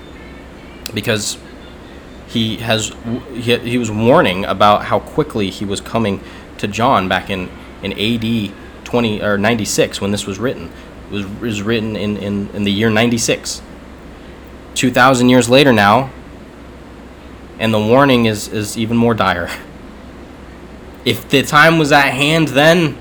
[0.94, 1.36] Because
[2.28, 2.94] he has
[3.32, 6.20] he, he was warning about how quickly he was coming
[6.58, 7.48] to John back in,
[7.82, 8.52] in AD
[8.84, 10.70] 20 or 96 when this was written.
[11.10, 13.62] It was, it was written in, in, in the year 96.
[14.74, 16.10] 2,000 years later now,
[17.58, 19.50] and the warning is, is even more dire.
[21.04, 22.96] If the time was at hand then,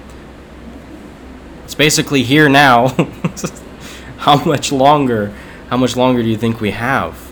[1.66, 2.88] it's basically here now.
[4.18, 5.34] how much longer?
[5.70, 7.27] How much longer do you think we have?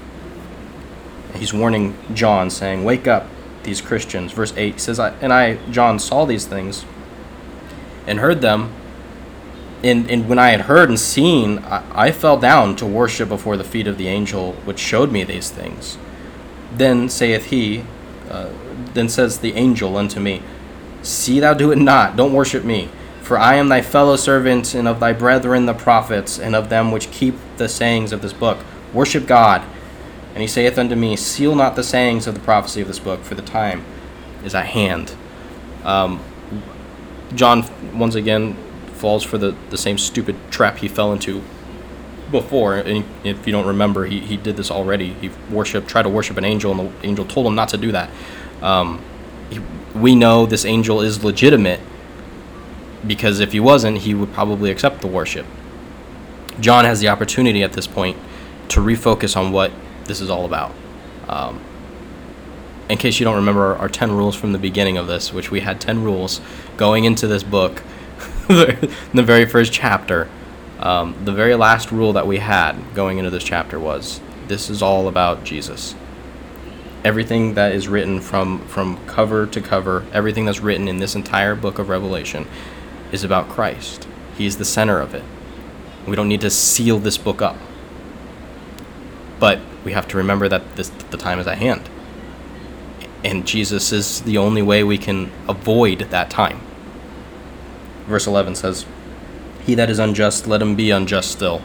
[1.36, 3.28] He's warning John, saying, Wake up,
[3.64, 4.32] these Christians.
[4.32, 6.86] Verse 8 says, And I, John, saw these things
[8.08, 8.72] and heard them.
[9.84, 13.58] And, and when I had heard and seen, I, I fell down to worship before
[13.58, 15.98] the feet of the angel which showed me these things.
[16.72, 17.84] Then saith he,
[18.30, 18.50] uh,
[18.94, 20.42] then says the angel unto me,
[21.02, 22.90] See thou do it not, don't worship me.
[23.22, 26.92] For I am thy fellow servant, and of thy brethren the prophets, and of them
[26.92, 28.60] which keep the sayings of this book.
[28.94, 29.64] Worship God.
[30.36, 33.24] And he saith unto me, Seal not the sayings of the prophecy of this book,
[33.24, 33.86] for the time
[34.44, 35.16] is at hand.
[35.86, 36.22] Um,
[37.34, 37.64] John,
[37.98, 38.58] once again,
[38.96, 41.42] falls for the, the same stupid trap he fell into
[42.32, 42.76] before.
[42.76, 45.14] And if you don't remember, he, he did this already.
[45.14, 47.94] He worshiped, tried to worship an angel, and the angel told him not to do
[47.94, 48.10] that.
[48.62, 49.02] Um,
[49.50, 49.60] he,
[49.96, 51.80] we know this angel is legitimate
[53.08, 55.46] because if he wasn't, he would probably accept the worship.
[56.60, 58.18] John has the opportunity at this point
[58.70, 59.72] to refocus on what
[60.06, 60.72] this is all about.
[61.28, 61.62] Um,
[62.90, 65.62] in case you don't remember our 10 rules from the beginning of this, which we
[65.62, 66.40] had 10 rules
[66.78, 67.82] going into this book,
[68.50, 70.30] in the very first chapter,
[70.80, 74.82] um, the very last rule that we had going into this chapter was this is
[74.82, 75.96] all about Jesus.
[77.04, 81.56] Everything that is written from, from cover to cover, everything that's written in this entire
[81.56, 82.48] book of Revelation
[83.12, 84.08] is about Christ.
[84.38, 85.24] He's the center of it.
[86.06, 87.58] We don't need to seal this book up.
[89.40, 91.88] But we have to remember that this, the time is at hand.
[93.24, 96.60] And Jesus is the only way we can avoid that time.
[98.08, 98.86] Verse 11 says,
[99.64, 101.62] He that is unjust, let him be unjust still.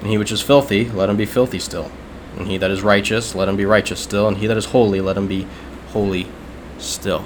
[0.00, 1.90] And he which is filthy, let him be filthy still.
[2.36, 4.26] And he that is righteous, let him be righteous still.
[4.26, 5.46] And he that is holy, let him be
[5.88, 6.26] holy
[6.78, 7.24] still.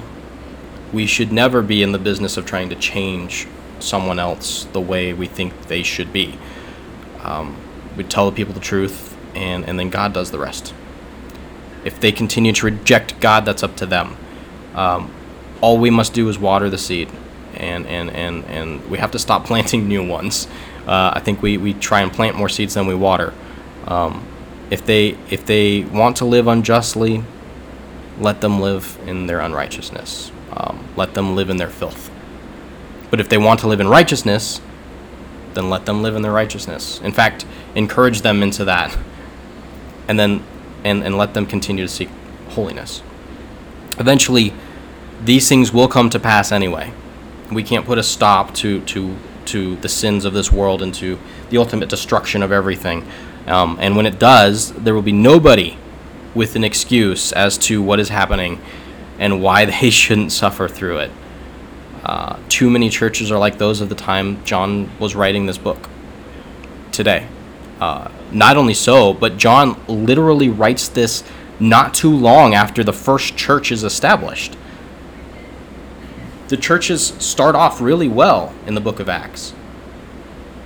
[0.93, 3.47] We should never be in the business of trying to change
[3.79, 6.37] someone else the way we think they should be.
[7.21, 7.57] Um,
[7.95, 10.73] we tell the people the truth, and, and then God does the rest.
[11.85, 14.17] If they continue to reject God, that's up to them.
[14.75, 15.13] Um,
[15.61, 17.09] all we must do is water the seed,
[17.55, 20.47] and, and, and, and we have to stop planting new ones.
[20.85, 23.33] Uh, I think we, we try and plant more seeds than we water.
[23.85, 24.25] Um,
[24.69, 27.23] if they if they want to live unjustly,
[28.19, 30.31] let them live in their unrighteousness.
[30.51, 32.11] Um, let them live in their filth.
[33.09, 34.59] But if they want to live in righteousness,
[35.53, 36.99] then let them live in their righteousness.
[37.01, 37.45] In fact,
[37.75, 38.97] encourage them into that
[40.07, 40.43] and then
[40.83, 42.09] and, and let them continue to seek
[42.49, 43.01] holiness.
[43.99, 44.53] Eventually,
[45.23, 46.91] these things will come to pass anyway.
[47.51, 49.15] We can't put a stop to to
[49.45, 51.17] to the sins of this world and to
[51.49, 53.07] the ultimate destruction of everything.
[53.47, 55.77] Um, and when it does, there will be nobody
[56.35, 58.61] with an excuse as to what is happening
[59.17, 61.11] and why they shouldn't suffer through it.
[62.03, 65.89] Uh, too many churches are like those of the time John was writing this book
[66.91, 67.27] today.
[67.79, 71.23] Uh, not only so, but John literally writes this
[71.59, 74.55] not too long after the first church is established.
[76.49, 79.53] The churches start off really well in the book of Acts.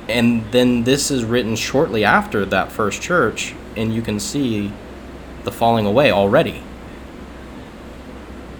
[0.07, 4.71] And then this is written shortly after that first church, and you can see
[5.43, 6.61] the falling away already.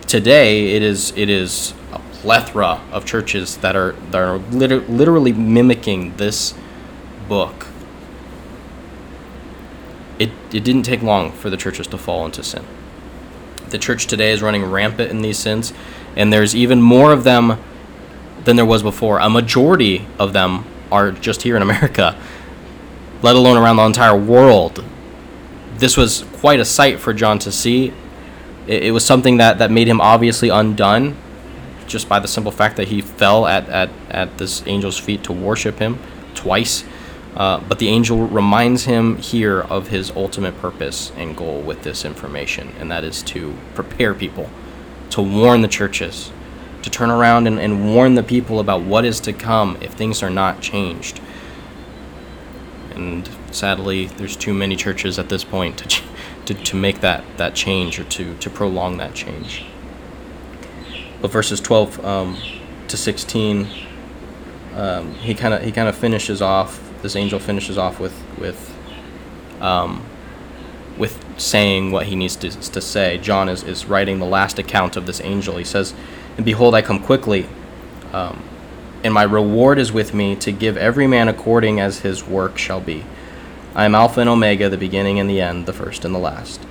[0.07, 5.33] Today, it is it is a plethora of churches that are that are liter- literally
[5.33, 6.53] mimicking this
[7.27, 7.67] book
[10.21, 12.63] it, it didn't take long for the churches to fall into sin.
[13.69, 15.73] The church today is running rampant in these sins,
[16.15, 17.57] and there's even more of them
[18.43, 19.17] than there was before.
[19.17, 22.21] A majority of them are just here in America,
[23.23, 24.83] let alone around the entire world.
[25.77, 27.91] This was quite a sight for John to see.
[28.67, 31.17] It, it was something that, that made him obviously undone
[31.87, 35.33] just by the simple fact that he fell at, at, at this angel's feet to
[35.33, 35.98] worship him
[36.35, 36.83] twice.
[37.36, 42.04] Uh, but the angel reminds him here of his ultimate purpose and goal with this
[42.04, 44.50] information, and that is to prepare people,
[45.10, 46.32] to warn the churches,
[46.82, 50.21] to turn around and, and warn the people about what is to come if things
[50.21, 51.21] are not changed.
[52.94, 56.02] And sadly, there's too many churches at this point to,
[56.46, 59.63] to, to make that, that change or to, to prolong that change.
[61.21, 62.38] But verses 12 um,
[62.90, 63.67] to 16
[64.75, 66.90] um, he kind of he kind of finishes off.
[67.02, 68.75] This angel finishes off with with
[69.60, 70.04] um,
[70.97, 73.17] with saying what he needs to, to say.
[73.17, 75.58] John is, is writing the last account of this angel.
[75.58, 75.93] He says,
[76.37, 77.47] "And behold, I come quickly,
[78.13, 78.43] um,
[79.04, 82.81] and my reward is with me to give every man according as his work shall
[82.81, 83.04] be.
[83.73, 86.62] I am Alpha and Omega, the beginning and the end, the first and the last.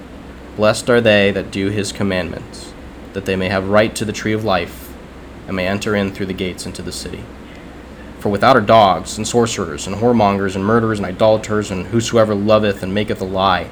[0.57, 2.73] Blessed are they that do his commandments,
[3.15, 4.93] that they may have right to the tree of life,
[5.47, 7.25] and may enter in through the gates into the city."
[8.21, 12.83] For without are dogs, and sorcerers, and whoremongers, and murderers, and idolaters, and whosoever loveth
[12.83, 13.69] and maketh a lie.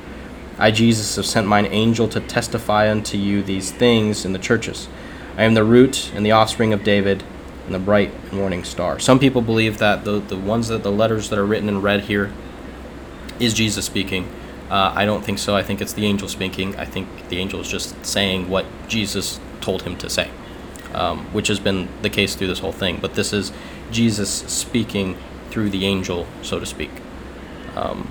[0.58, 4.88] I, Jesus, have sent mine angel to testify unto you these things in the churches.
[5.36, 7.22] I am the root and the offspring of David,
[7.66, 8.98] and the bright morning star.
[8.98, 12.04] Some people believe that the, the ones that the letters that are written in red
[12.04, 12.32] here
[13.38, 14.26] is Jesus speaking.
[14.70, 15.54] Uh, I don't think so.
[15.54, 16.74] I think it's the angel speaking.
[16.76, 20.30] I think the angel is just saying what Jesus told him to say,
[20.94, 22.98] um, which has been the case through this whole thing.
[23.00, 23.52] But this is
[23.90, 25.16] Jesus speaking
[25.50, 26.90] through the angel, so to speak.
[27.76, 28.08] Um,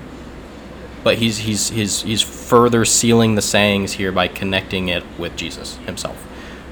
[1.04, 5.76] but he's he's he's he's further sealing the sayings here by connecting it with Jesus
[5.78, 6.24] himself.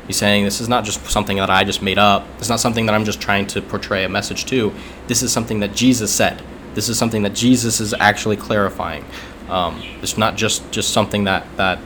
[0.07, 2.27] He's saying this is not just something that I just made up.
[2.39, 4.73] It's not something that I'm just trying to portray a message to.
[5.09, 6.43] This is something that Jesus said.
[6.75, 9.05] This is something that Jesus is actually clarifying.
[9.49, 11.79] Um, it's not just just something that that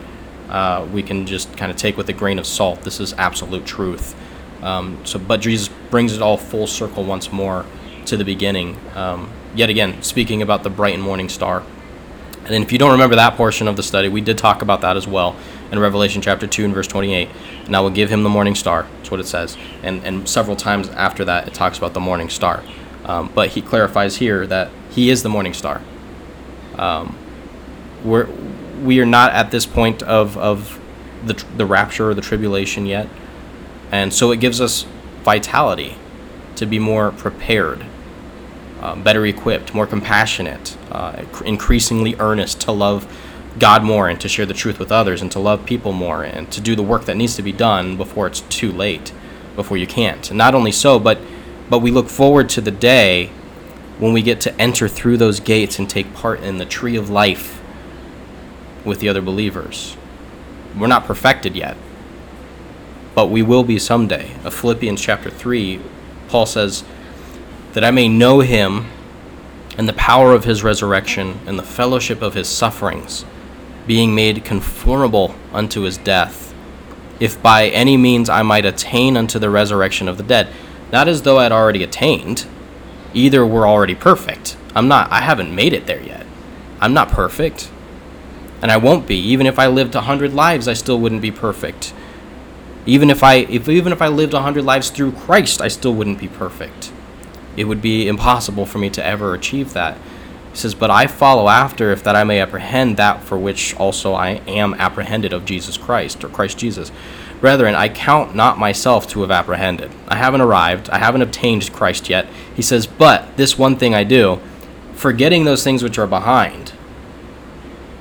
[0.51, 2.83] uh, we can just kind of take with a grain of salt.
[2.83, 4.15] This is absolute truth.
[4.63, 7.65] Um, so, but Jesus brings it all full circle once more
[8.07, 8.77] to the beginning.
[8.95, 11.63] Um, yet again, speaking about the bright and morning star.
[12.45, 14.97] And if you don't remember that portion of the study, we did talk about that
[14.97, 15.37] as well
[15.71, 17.29] in Revelation chapter 2 and verse 28.
[17.67, 18.89] And I will give him the morning star.
[18.97, 19.57] That's what it says.
[19.83, 22.65] And, and several times after that, it talks about the morning star.
[23.05, 25.81] Um, but he clarifies here that he is the morning star.
[26.77, 27.17] Um,
[28.05, 28.27] we're,
[28.83, 30.81] we are not at this point of, of
[31.25, 33.09] the, the rapture or the tribulation yet.
[33.93, 34.87] And so it gives us
[35.23, 35.97] vitality
[36.57, 37.85] to be more prepared,
[38.81, 43.07] uh, better equipped, more compassionate, uh, increasingly earnest to love
[43.59, 46.51] God more and to share the truth with others and to love people more and
[46.53, 49.13] to do the work that needs to be done before it's too late,
[49.57, 50.31] before you can't.
[50.31, 51.19] And not only so, but
[51.69, 53.29] but we look forward to the day
[54.01, 57.11] when we get to enter through those gates and take part in the tree of
[57.11, 57.60] life
[58.85, 59.97] with the other believers.
[60.77, 61.77] We're not perfected yet,
[63.15, 64.33] but we will be someday.
[64.45, 65.81] Of Philippians chapter 3,
[66.29, 66.85] Paul says,
[67.73, 68.87] That I may know him
[69.77, 73.25] and the power of his resurrection and the fellowship of his sufferings,
[73.87, 76.55] being made conformable unto his death,
[77.19, 80.49] if by any means I might attain unto the resurrection of the dead.
[80.93, 82.47] Not as though I'd already attained,
[83.15, 84.57] either we're already perfect.
[84.75, 86.27] I'm not, I haven't made it there yet.
[86.81, 87.71] I'm not perfect.
[88.63, 89.17] And I won't be.
[89.17, 91.95] Even if I lived a hundred lives, I still wouldn't be perfect.
[92.87, 95.95] Even if I if even if I lived a hundred lives through Christ, I still
[95.95, 96.93] wouldn't be perfect.
[97.57, 99.97] It would be impossible for me to ever achieve that.
[100.51, 104.15] He says, But I follow after, if that I may apprehend that for which also
[104.15, 106.91] I am apprehended of Jesus Christ, or Christ Jesus.
[107.41, 109.91] Brethren, I count not myself to have apprehended.
[110.09, 112.27] I haven't arrived, I haven't obtained Christ yet.
[112.55, 114.41] He says, But this one thing I do,
[114.93, 116.73] forgetting those things which are behind,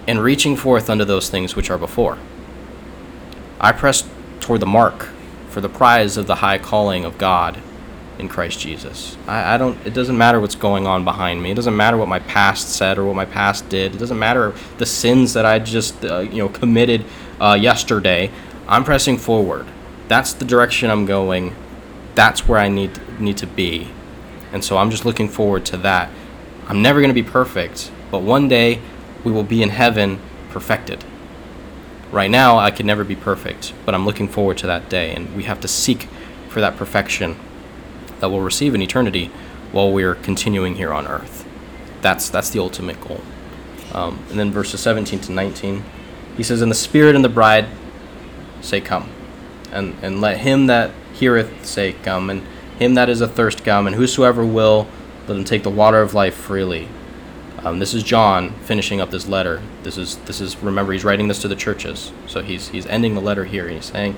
[0.10, 2.18] and reaching forth unto those things which are before.
[3.62, 5.07] I press toward the mark
[5.49, 7.62] for the prize of the high calling of God
[8.18, 9.16] in Christ Jesus.
[9.28, 9.78] I, I, don't.
[9.86, 11.51] It doesn't matter what's going on behind me.
[11.51, 13.93] It doesn't matter what my past said or what my past did.
[13.93, 17.05] It doesn't matter the sins that I just uh, you know committed
[17.39, 18.32] uh, yesterday.
[18.68, 19.68] I'm pressing forward.
[20.07, 21.55] That's the direction I'm going.
[22.16, 23.91] That's where I need need to be,
[24.51, 26.10] and so I'm just looking forward to that.
[26.68, 28.82] I'm never going to be perfect, but one day
[29.24, 31.03] we will be in heaven perfected.
[32.11, 35.36] Right now, I can never be perfect, but I'm looking forward to that day, and
[35.36, 36.07] we have to seek
[36.47, 37.38] for that perfection
[38.20, 39.28] that we'll receive in eternity
[39.72, 41.45] while we're continuing here on earth.
[42.01, 43.22] That's, that's the ultimate goal.
[43.93, 45.84] Um, and then verses 17 to 19,
[46.36, 47.67] he says, And the Spirit and the bride
[48.61, 49.09] say, Come.
[49.72, 52.30] And, and let him that heareth say, Come.
[52.30, 52.45] And
[52.80, 53.86] him that is athirst come.
[53.86, 54.88] And whosoever will,
[55.28, 56.88] let him take the water of life freely.
[57.64, 59.62] Um, this is John finishing up this letter.
[59.84, 63.16] This is this is remember he's writing this to the churches, so he's he's ending
[63.16, 63.68] the letter here.
[63.68, 64.16] He's saying,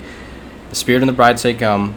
[0.70, 1.96] "The Spirit and the bride say, Come,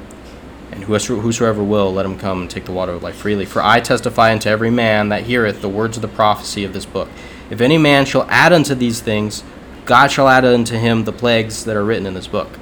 [0.71, 3.45] and whosoever will, let him come and take the water of life freely.
[3.45, 6.85] For I testify unto every man that heareth the words of the prophecy of this
[6.85, 7.09] book.
[7.51, 9.43] If any man shall add unto these things,
[9.85, 12.57] God shall add unto him the plagues that are written in this book.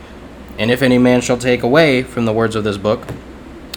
[0.60, 3.08] And if any man shall take away from the words of this book,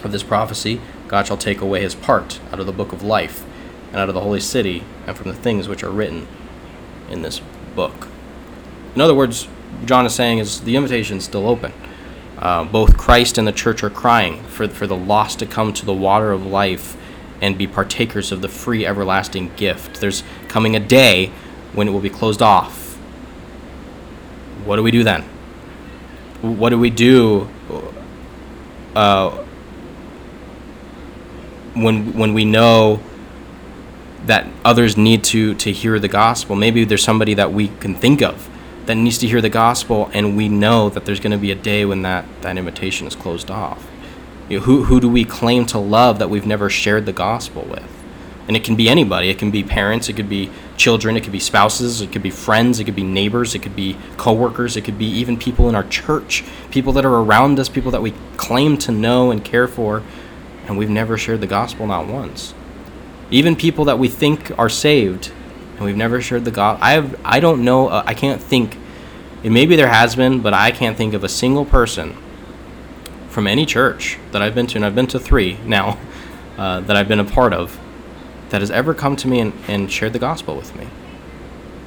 [0.02, 3.45] of this prophecy, God shall take away his part out of the book of life
[3.96, 6.28] and out of the holy city, and from the things which are written
[7.08, 7.40] in this
[7.74, 8.08] book.
[8.94, 9.48] In other words,
[9.86, 11.72] John is saying is the invitation is still open.
[12.36, 15.86] Uh, both Christ and the church are crying for, for the lost to come to
[15.86, 16.94] the water of life
[17.40, 19.98] and be partakers of the free everlasting gift.
[20.02, 21.32] There's coming a day
[21.72, 22.96] when it will be closed off.
[24.66, 25.22] What do we do then?
[26.42, 27.48] What do we do
[28.94, 29.30] uh,
[31.72, 33.00] when when we know
[34.26, 36.56] that others need to to hear the gospel?
[36.56, 38.48] Maybe there's somebody that we can think of
[38.86, 41.56] that needs to hear the gospel, and we know that there's going to be a
[41.56, 43.86] day when that that invitation is closed off.
[44.48, 47.62] You know, who who do we claim to love that we've never shared the gospel
[47.62, 47.92] with?
[48.46, 49.28] And it can be anybody.
[49.28, 50.08] It can be parents.
[50.08, 51.16] It could be children.
[51.16, 52.00] It could be spouses.
[52.00, 52.78] It could be friends.
[52.78, 53.56] It could be neighbors.
[53.56, 54.76] It could be coworkers.
[54.76, 58.02] It could be even people in our church, people that are around us, people that
[58.02, 60.04] we claim to know and care for,
[60.66, 62.54] and we've never shared the gospel not once.
[63.30, 65.32] Even people that we think are saved,
[65.76, 66.84] and we've never shared the gospel.
[66.84, 67.20] I have.
[67.24, 67.88] I don't know.
[67.88, 68.78] Uh, I can't think.
[69.44, 72.16] And maybe there has been, but I can't think of a single person
[73.28, 75.98] from any church that I've been to, and I've been to three now
[76.58, 77.78] uh, that I've been a part of,
[78.48, 80.88] that has ever come to me and, and shared the gospel with me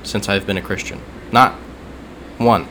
[0.03, 1.01] since I've been a Christian.
[1.31, 1.53] Not
[2.37, 2.67] one.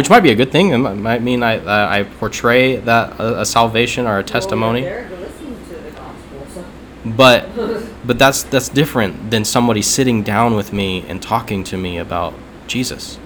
[0.00, 0.70] Which might be a good thing.
[0.70, 4.80] It might mean I, uh, I portray that a, a, salvation or a testimony.
[4.80, 6.64] Well, gospel, so.
[7.04, 7.50] But
[8.06, 12.32] but that's that's different than somebody sitting down with me and talking to me about
[12.66, 13.18] Jesus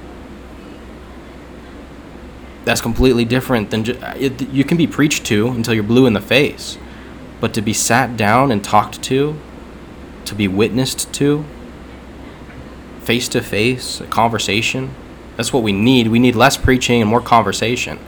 [2.65, 6.13] that's completely different than just, it, you can be preached to until you're blue in
[6.13, 6.77] the face
[7.41, 9.39] but to be sat down and talked to
[10.25, 11.45] to be witnessed to
[12.99, 14.93] face to face a conversation
[15.37, 17.99] that's what we need we need less preaching and more conversation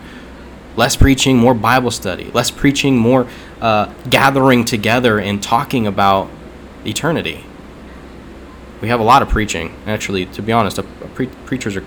[0.76, 3.26] less preaching more bible study less preaching more
[3.60, 6.28] uh, gathering together and talking about
[6.84, 7.44] eternity
[8.80, 11.84] we have a lot of preaching actually to be honest a, a pre- preachers are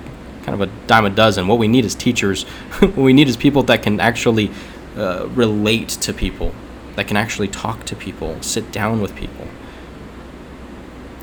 [0.50, 1.48] kind of a dime a dozen.
[1.48, 2.44] What we need is teachers.
[2.80, 4.52] what we need is people that can actually
[4.98, 6.54] uh, relate to people,
[6.96, 9.48] that can actually talk to people, sit down with people.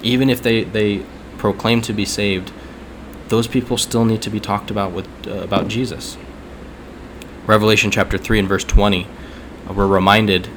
[0.03, 1.05] Even if they, they
[1.39, 2.53] proclaim to be saved,
[3.29, 6.17] those people still need to be talked about with uh, about Jesus.
[7.47, 9.07] Revelation chapter 3 and verse 20,
[9.69, 10.49] uh, we're reminded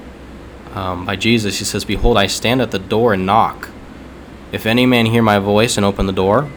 [0.74, 1.60] um, by Jesus.
[1.60, 3.70] He says, Behold, I stand at the door and knock.
[4.52, 6.50] If any man hear my voice and open the door,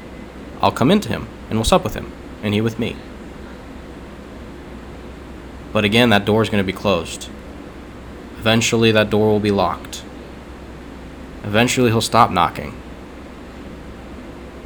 [0.63, 2.11] I'll come into him and will sup with him,
[2.43, 2.97] and he with me.
[5.73, 7.29] But again, that door is going to be closed.
[8.39, 10.03] Eventually, that door will be locked.
[11.45, 12.75] Eventually, he'll stop knocking.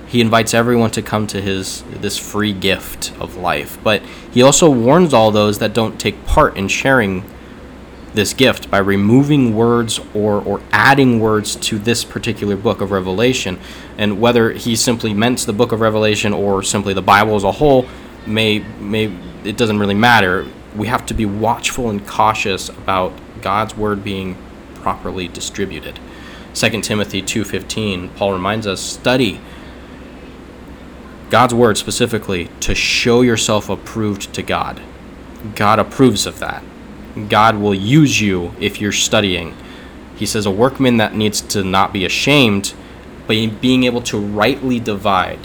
[0.09, 4.71] He invites everyone to come to his this free gift of life, but he also
[4.71, 7.25] warns all those that don't take part in sharing
[8.15, 13.59] this gift by removing words or, or adding words to this particular book of Revelation.
[13.99, 17.53] And whether he simply meant the book of Revelation or simply the Bible as a
[17.53, 17.87] whole,
[18.27, 20.47] may, may it doesn't really matter.
[20.75, 24.37] We have to be watchful and cautious about God's word being
[24.77, 26.01] properly distributed.
[26.55, 29.41] 2 Timothy 2:15, Paul reminds us, study
[31.29, 34.81] God's word specifically to show yourself approved to God.
[35.55, 36.63] God approves of that.
[37.29, 39.57] God will use you if you're studying.
[40.17, 42.75] He says, a workman that needs to not be ashamed,
[43.27, 45.41] but being able to rightly divide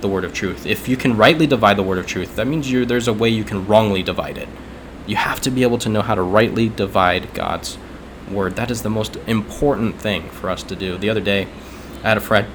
[0.00, 0.64] the word of truth.
[0.64, 3.44] If you can rightly divide the word of truth, that means there's a way you
[3.44, 4.48] can wrongly divide it.
[5.06, 7.78] You have to be able to know how to rightly divide God's
[8.30, 8.56] word.
[8.56, 10.98] That is the most important thing for us to do.
[10.98, 11.48] The other day,
[12.04, 12.46] I had a friend,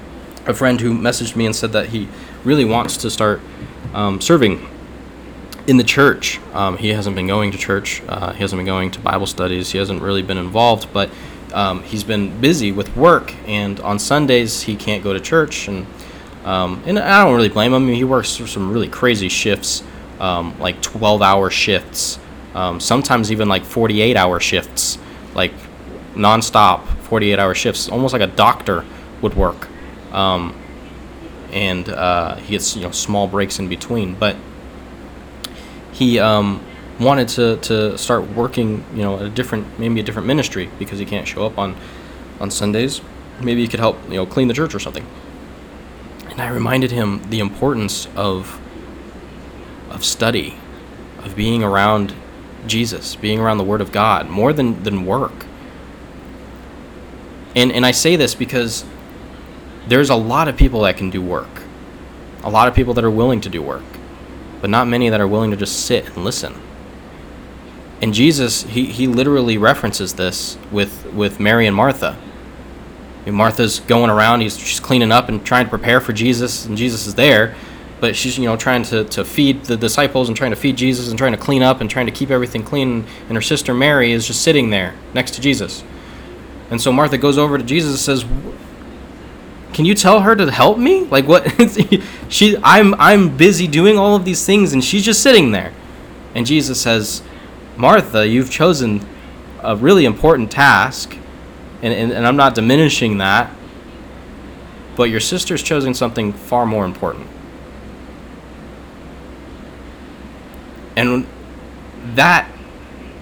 [0.46, 2.08] a friend who messaged me and said that he
[2.44, 3.40] really wants to start
[3.92, 4.68] um, serving
[5.66, 6.40] in the church.
[6.52, 8.02] Um, he hasn't been going to church.
[8.08, 9.70] Uh, he hasn't been going to Bible studies.
[9.70, 11.10] He hasn't really been involved, but
[11.52, 13.34] um, he's been busy with work.
[13.46, 15.68] And on Sundays, he can't go to church.
[15.68, 15.86] And
[16.44, 17.82] um, and I don't really blame him.
[17.82, 19.82] I mean, he works some really crazy shifts,
[20.20, 22.18] um, like 12-hour shifts,
[22.54, 24.98] um, sometimes even like 48-hour shifts,
[25.34, 25.52] like
[26.14, 28.84] nonstop 48-hour shifts, almost like a doctor
[29.22, 29.68] would work.
[30.14, 30.56] Um,
[31.52, 34.36] and uh, he gets you know small breaks in between, but
[35.92, 36.64] he um,
[36.98, 41.04] wanted to, to start working, you know, a different maybe a different ministry because he
[41.04, 41.76] can't show up on
[42.40, 43.00] on Sundays.
[43.40, 45.06] Maybe he could help, you know, clean the church or something.
[46.30, 48.60] And I reminded him the importance of
[49.90, 50.56] of study,
[51.18, 52.14] of being around
[52.66, 55.46] Jesus, being around the Word of God, more than, than work.
[57.54, 58.84] And and I say this because
[59.88, 61.62] there's a lot of people that can do work.
[62.42, 63.84] A lot of people that are willing to do work
[64.64, 66.54] but not many that are willing to just sit and listen.
[68.00, 72.16] And Jesus, he, he literally references this with, with Mary and Martha.
[73.26, 77.06] Martha's going around, he's, she's cleaning up and trying to prepare for Jesus, and Jesus
[77.06, 77.54] is there.
[78.00, 81.10] But she's you know trying to, to feed the disciples and trying to feed jesus
[81.10, 84.12] and trying to clean up and trying to keep everything clean and her sister mary
[84.12, 85.84] is just sitting there next to jesus
[86.70, 88.24] and so martha goes over to jesus and says
[89.74, 91.04] can you tell her to help me?
[91.04, 91.46] Like what?
[92.28, 95.72] She i'm i'm busy doing all of these things and she's just sitting there.
[96.34, 97.22] And jesus says
[97.76, 99.06] martha you've chosen
[99.60, 101.16] a really important task
[101.82, 103.50] and, and, and i'm not diminishing that
[104.96, 107.26] but your sister's chosen something far more important.
[110.96, 111.26] And
[112.14, 112.50] that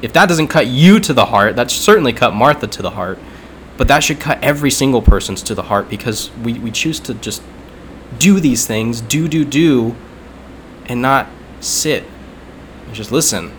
[0.02, 3.18] if that doesn't cut you to the heart that certainly cut martha to the heart
[3.76, 7.14] but that should cut every single person's to the heart because we, we choose to
[7.14, 7.42] just
[8.18, 9.96] do these things, do, do, do,
[10.86, 11.28] and not
[11.60, 12.04] sit
[12.86, 13.52] and just listen.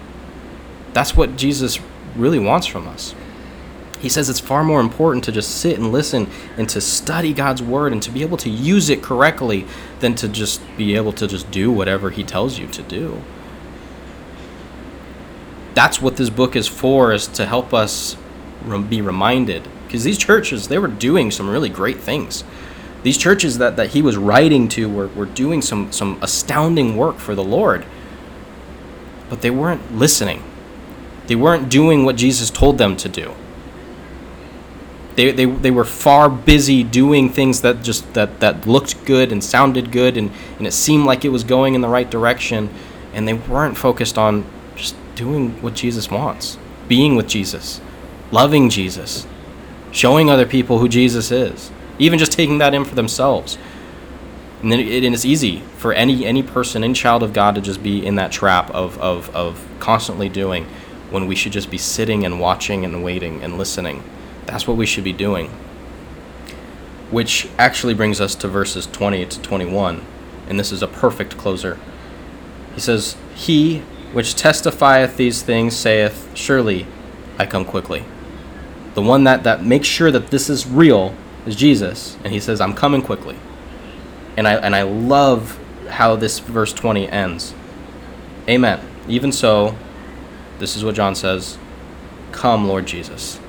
[0.93, 1.79] That's what Jesus
[2.15, 3.15] really wants from us.
[3.99, 7.63] He says it's far more important to just sit and listen and to study God's
[7.63, 9.65] word and to be able to use it correctly
[10.01, 13.21] than to just be able to just do whatever he tells you to do.
[15.73, 18.15] That's what this book is for is to help us
[18.89, 22.43] be reminded because these churches they were doing some really great things.
[23.03, 27.19] These churches that, that he was writing to were, were doing some, some astounding work
[27.19, 27.85] for the lord.
[29.29, 30.41] But they weren't listening.
[31.27, 33.35] They weren't doing what jesus told them to do.
[35.13, 39.43] They, they, they were far busy doing things that just that, that looked good and
[39.43, 42.71] sounded good and, and it seemed like it was going in the right direction.
[43.13, 44.43] And they weren't focused on
[44.75, 47.79] just doing what jesus wants being with jesus
[48.31, 49.27] loving jesus
[49.93, 53.57] showing other people who Jesus is, even just taking that in for themselves.
[54.61, 57.81] And then it, it's easy for any any person, any child of God, to just
[57.81, 60.65] be in that trap of, of, of constantly doing
[61.11, 64.03] when we should just be sitting and watching and waiting and listening.
[64.45, 65.49] That's what we should be doing.
[67.11, 70.03] Which actually brings us to verses 20 to 21.
[70.49, 71.77] And this is a perfect closer.
[72.73, 73.79] He says, He
[74.11, 76.87] which testifieth these things saith, Surely
[77.37, 78.05] I come quickly
[78.93, 81.15] the one that, that makes sure that this is real
[81.45, 82.17] is Jesus.
[82.23, 83.37] And he says, I'm coming quickly.
[84.37, 87.53] And I, and I love how this verse 20 ends.
[88.47, 88.79] Amen.
[89.07, 89.75] Even so,
[90.59, 91.57] this is what John says
[92.31, 93.39] Come, Lord Jesus.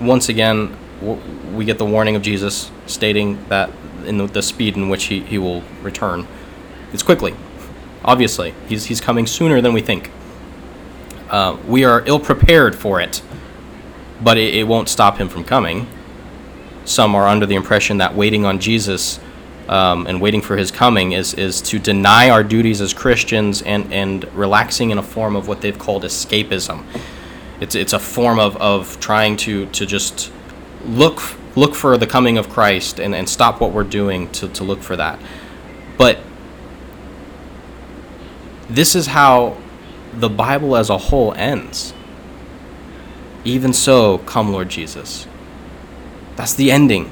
[0.00, 0.76] Once again,
[1.54, 3.70] we get the warning of Jesus stating that
[4.04, 6.26] in the, speed in which he, he will return.
[6.92, 7.34] It's quickly,
[8.04, 8.54] obviously.
[8.68, 10.10] He's, he's coming sooner than we think.
[11.30, 13.20] Uh, we are ill prepared for it,
[14.22, 15.88] but it, it, won't stop him from coming.
[16.84, 19.18] Some are under the impression that waiting on Jesus
[19.68, 23.92] um, and waiting for his coming is, is to deny our duties as Christians and,
[23.92, 26.84] and relaxing in a form of what they've called escapism.
[27.60, 30.30] It's, it's a form of, of trying to, to just
[30.84, 31.20] look,
[31.56, 34.82] look for the coming of Christ and, and stop what we're doing to, to look
[34.82, 35.18] for that.
[35.98, 36.18] But
[38.68, 39.56] this is how
[40.16, 41.92] the Bible as a whole ends.
[43.44, 45.26] Even so, come, Lord Jesus.
[46.36, 47.10] That's the ending.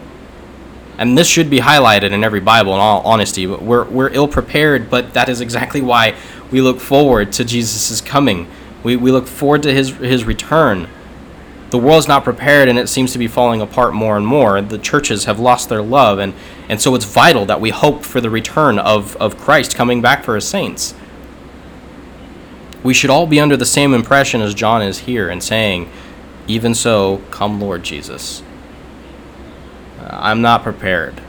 [0.98, 3.46] And this should be highlighted in every Bible, in all honesty.
[3.46, 6.14] We're, we're ill prepared, but that is exactly why
[6.50, 8.48] we look forward to Jesus' coming.
[8.82, 10.88] We, we look forward to his, his return.
[11.70, 14.60] The world's not prepared, and it seems to be falling apart more and more.
[14.60, 16.32] The churches have lost their love, and,
[16.68, 20.22] and so it's vital that we hope for the return of, of Christ coming back
[20.22, 20.94] for his saints
[22.84, 25.90] we should all be under the same impression as John is here and saying,
[26.46, 28.42] Even so, come, Lord Jesus.
[29.98, 31.20] Uh, I'm not prepared.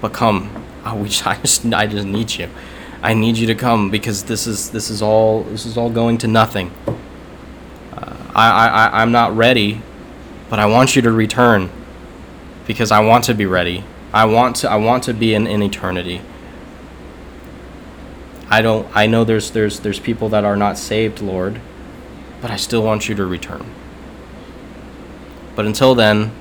[0.00, 0.64] But come.
[0.84, 2.48] I, wish, I, just, I just need you.
[3.02, 6.18] I need you to come because this is this is all this is all going
[6.18, 6.70] to nothing.
[7.92, 9.80] Uh, I, I I'm not ready,
[10.50, 11.70] but I want you to return
[12.66, 13.84] because I want to be ready.
[14.12, 16.20] I want to I want to be in, in eternity.
[18.50, 21.60] I don't I know there's there's there's people that are not saved, Lord,
[22.42, 23.64] but I still want you to return.
[25.54, 26.32] But until then,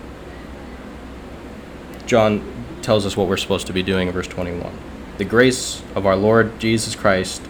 [2.07, 2.43] John
[2.82, 4.72] tells us what we're supposed to be doing in verse 21.
[5.20, 7.43] The grace of our Lord Jesus Christ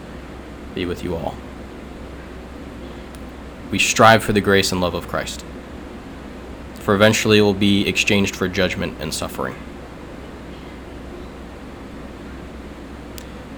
[0.74, 1.34] be with you all.
[3.70, 5.44] We strive for the grace and love of Christ.
[6.80, 9.54] For eventually it will be exchanged for judgment and suffering.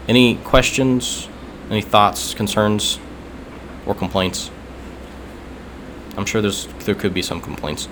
[0.09, 1.29] Any questions,
[1.71, 2.99] any thoughts, concerns,
[3.87, 4.51] or complaints?
[6.17, 7.89] I'm sure there's there could be some complaints.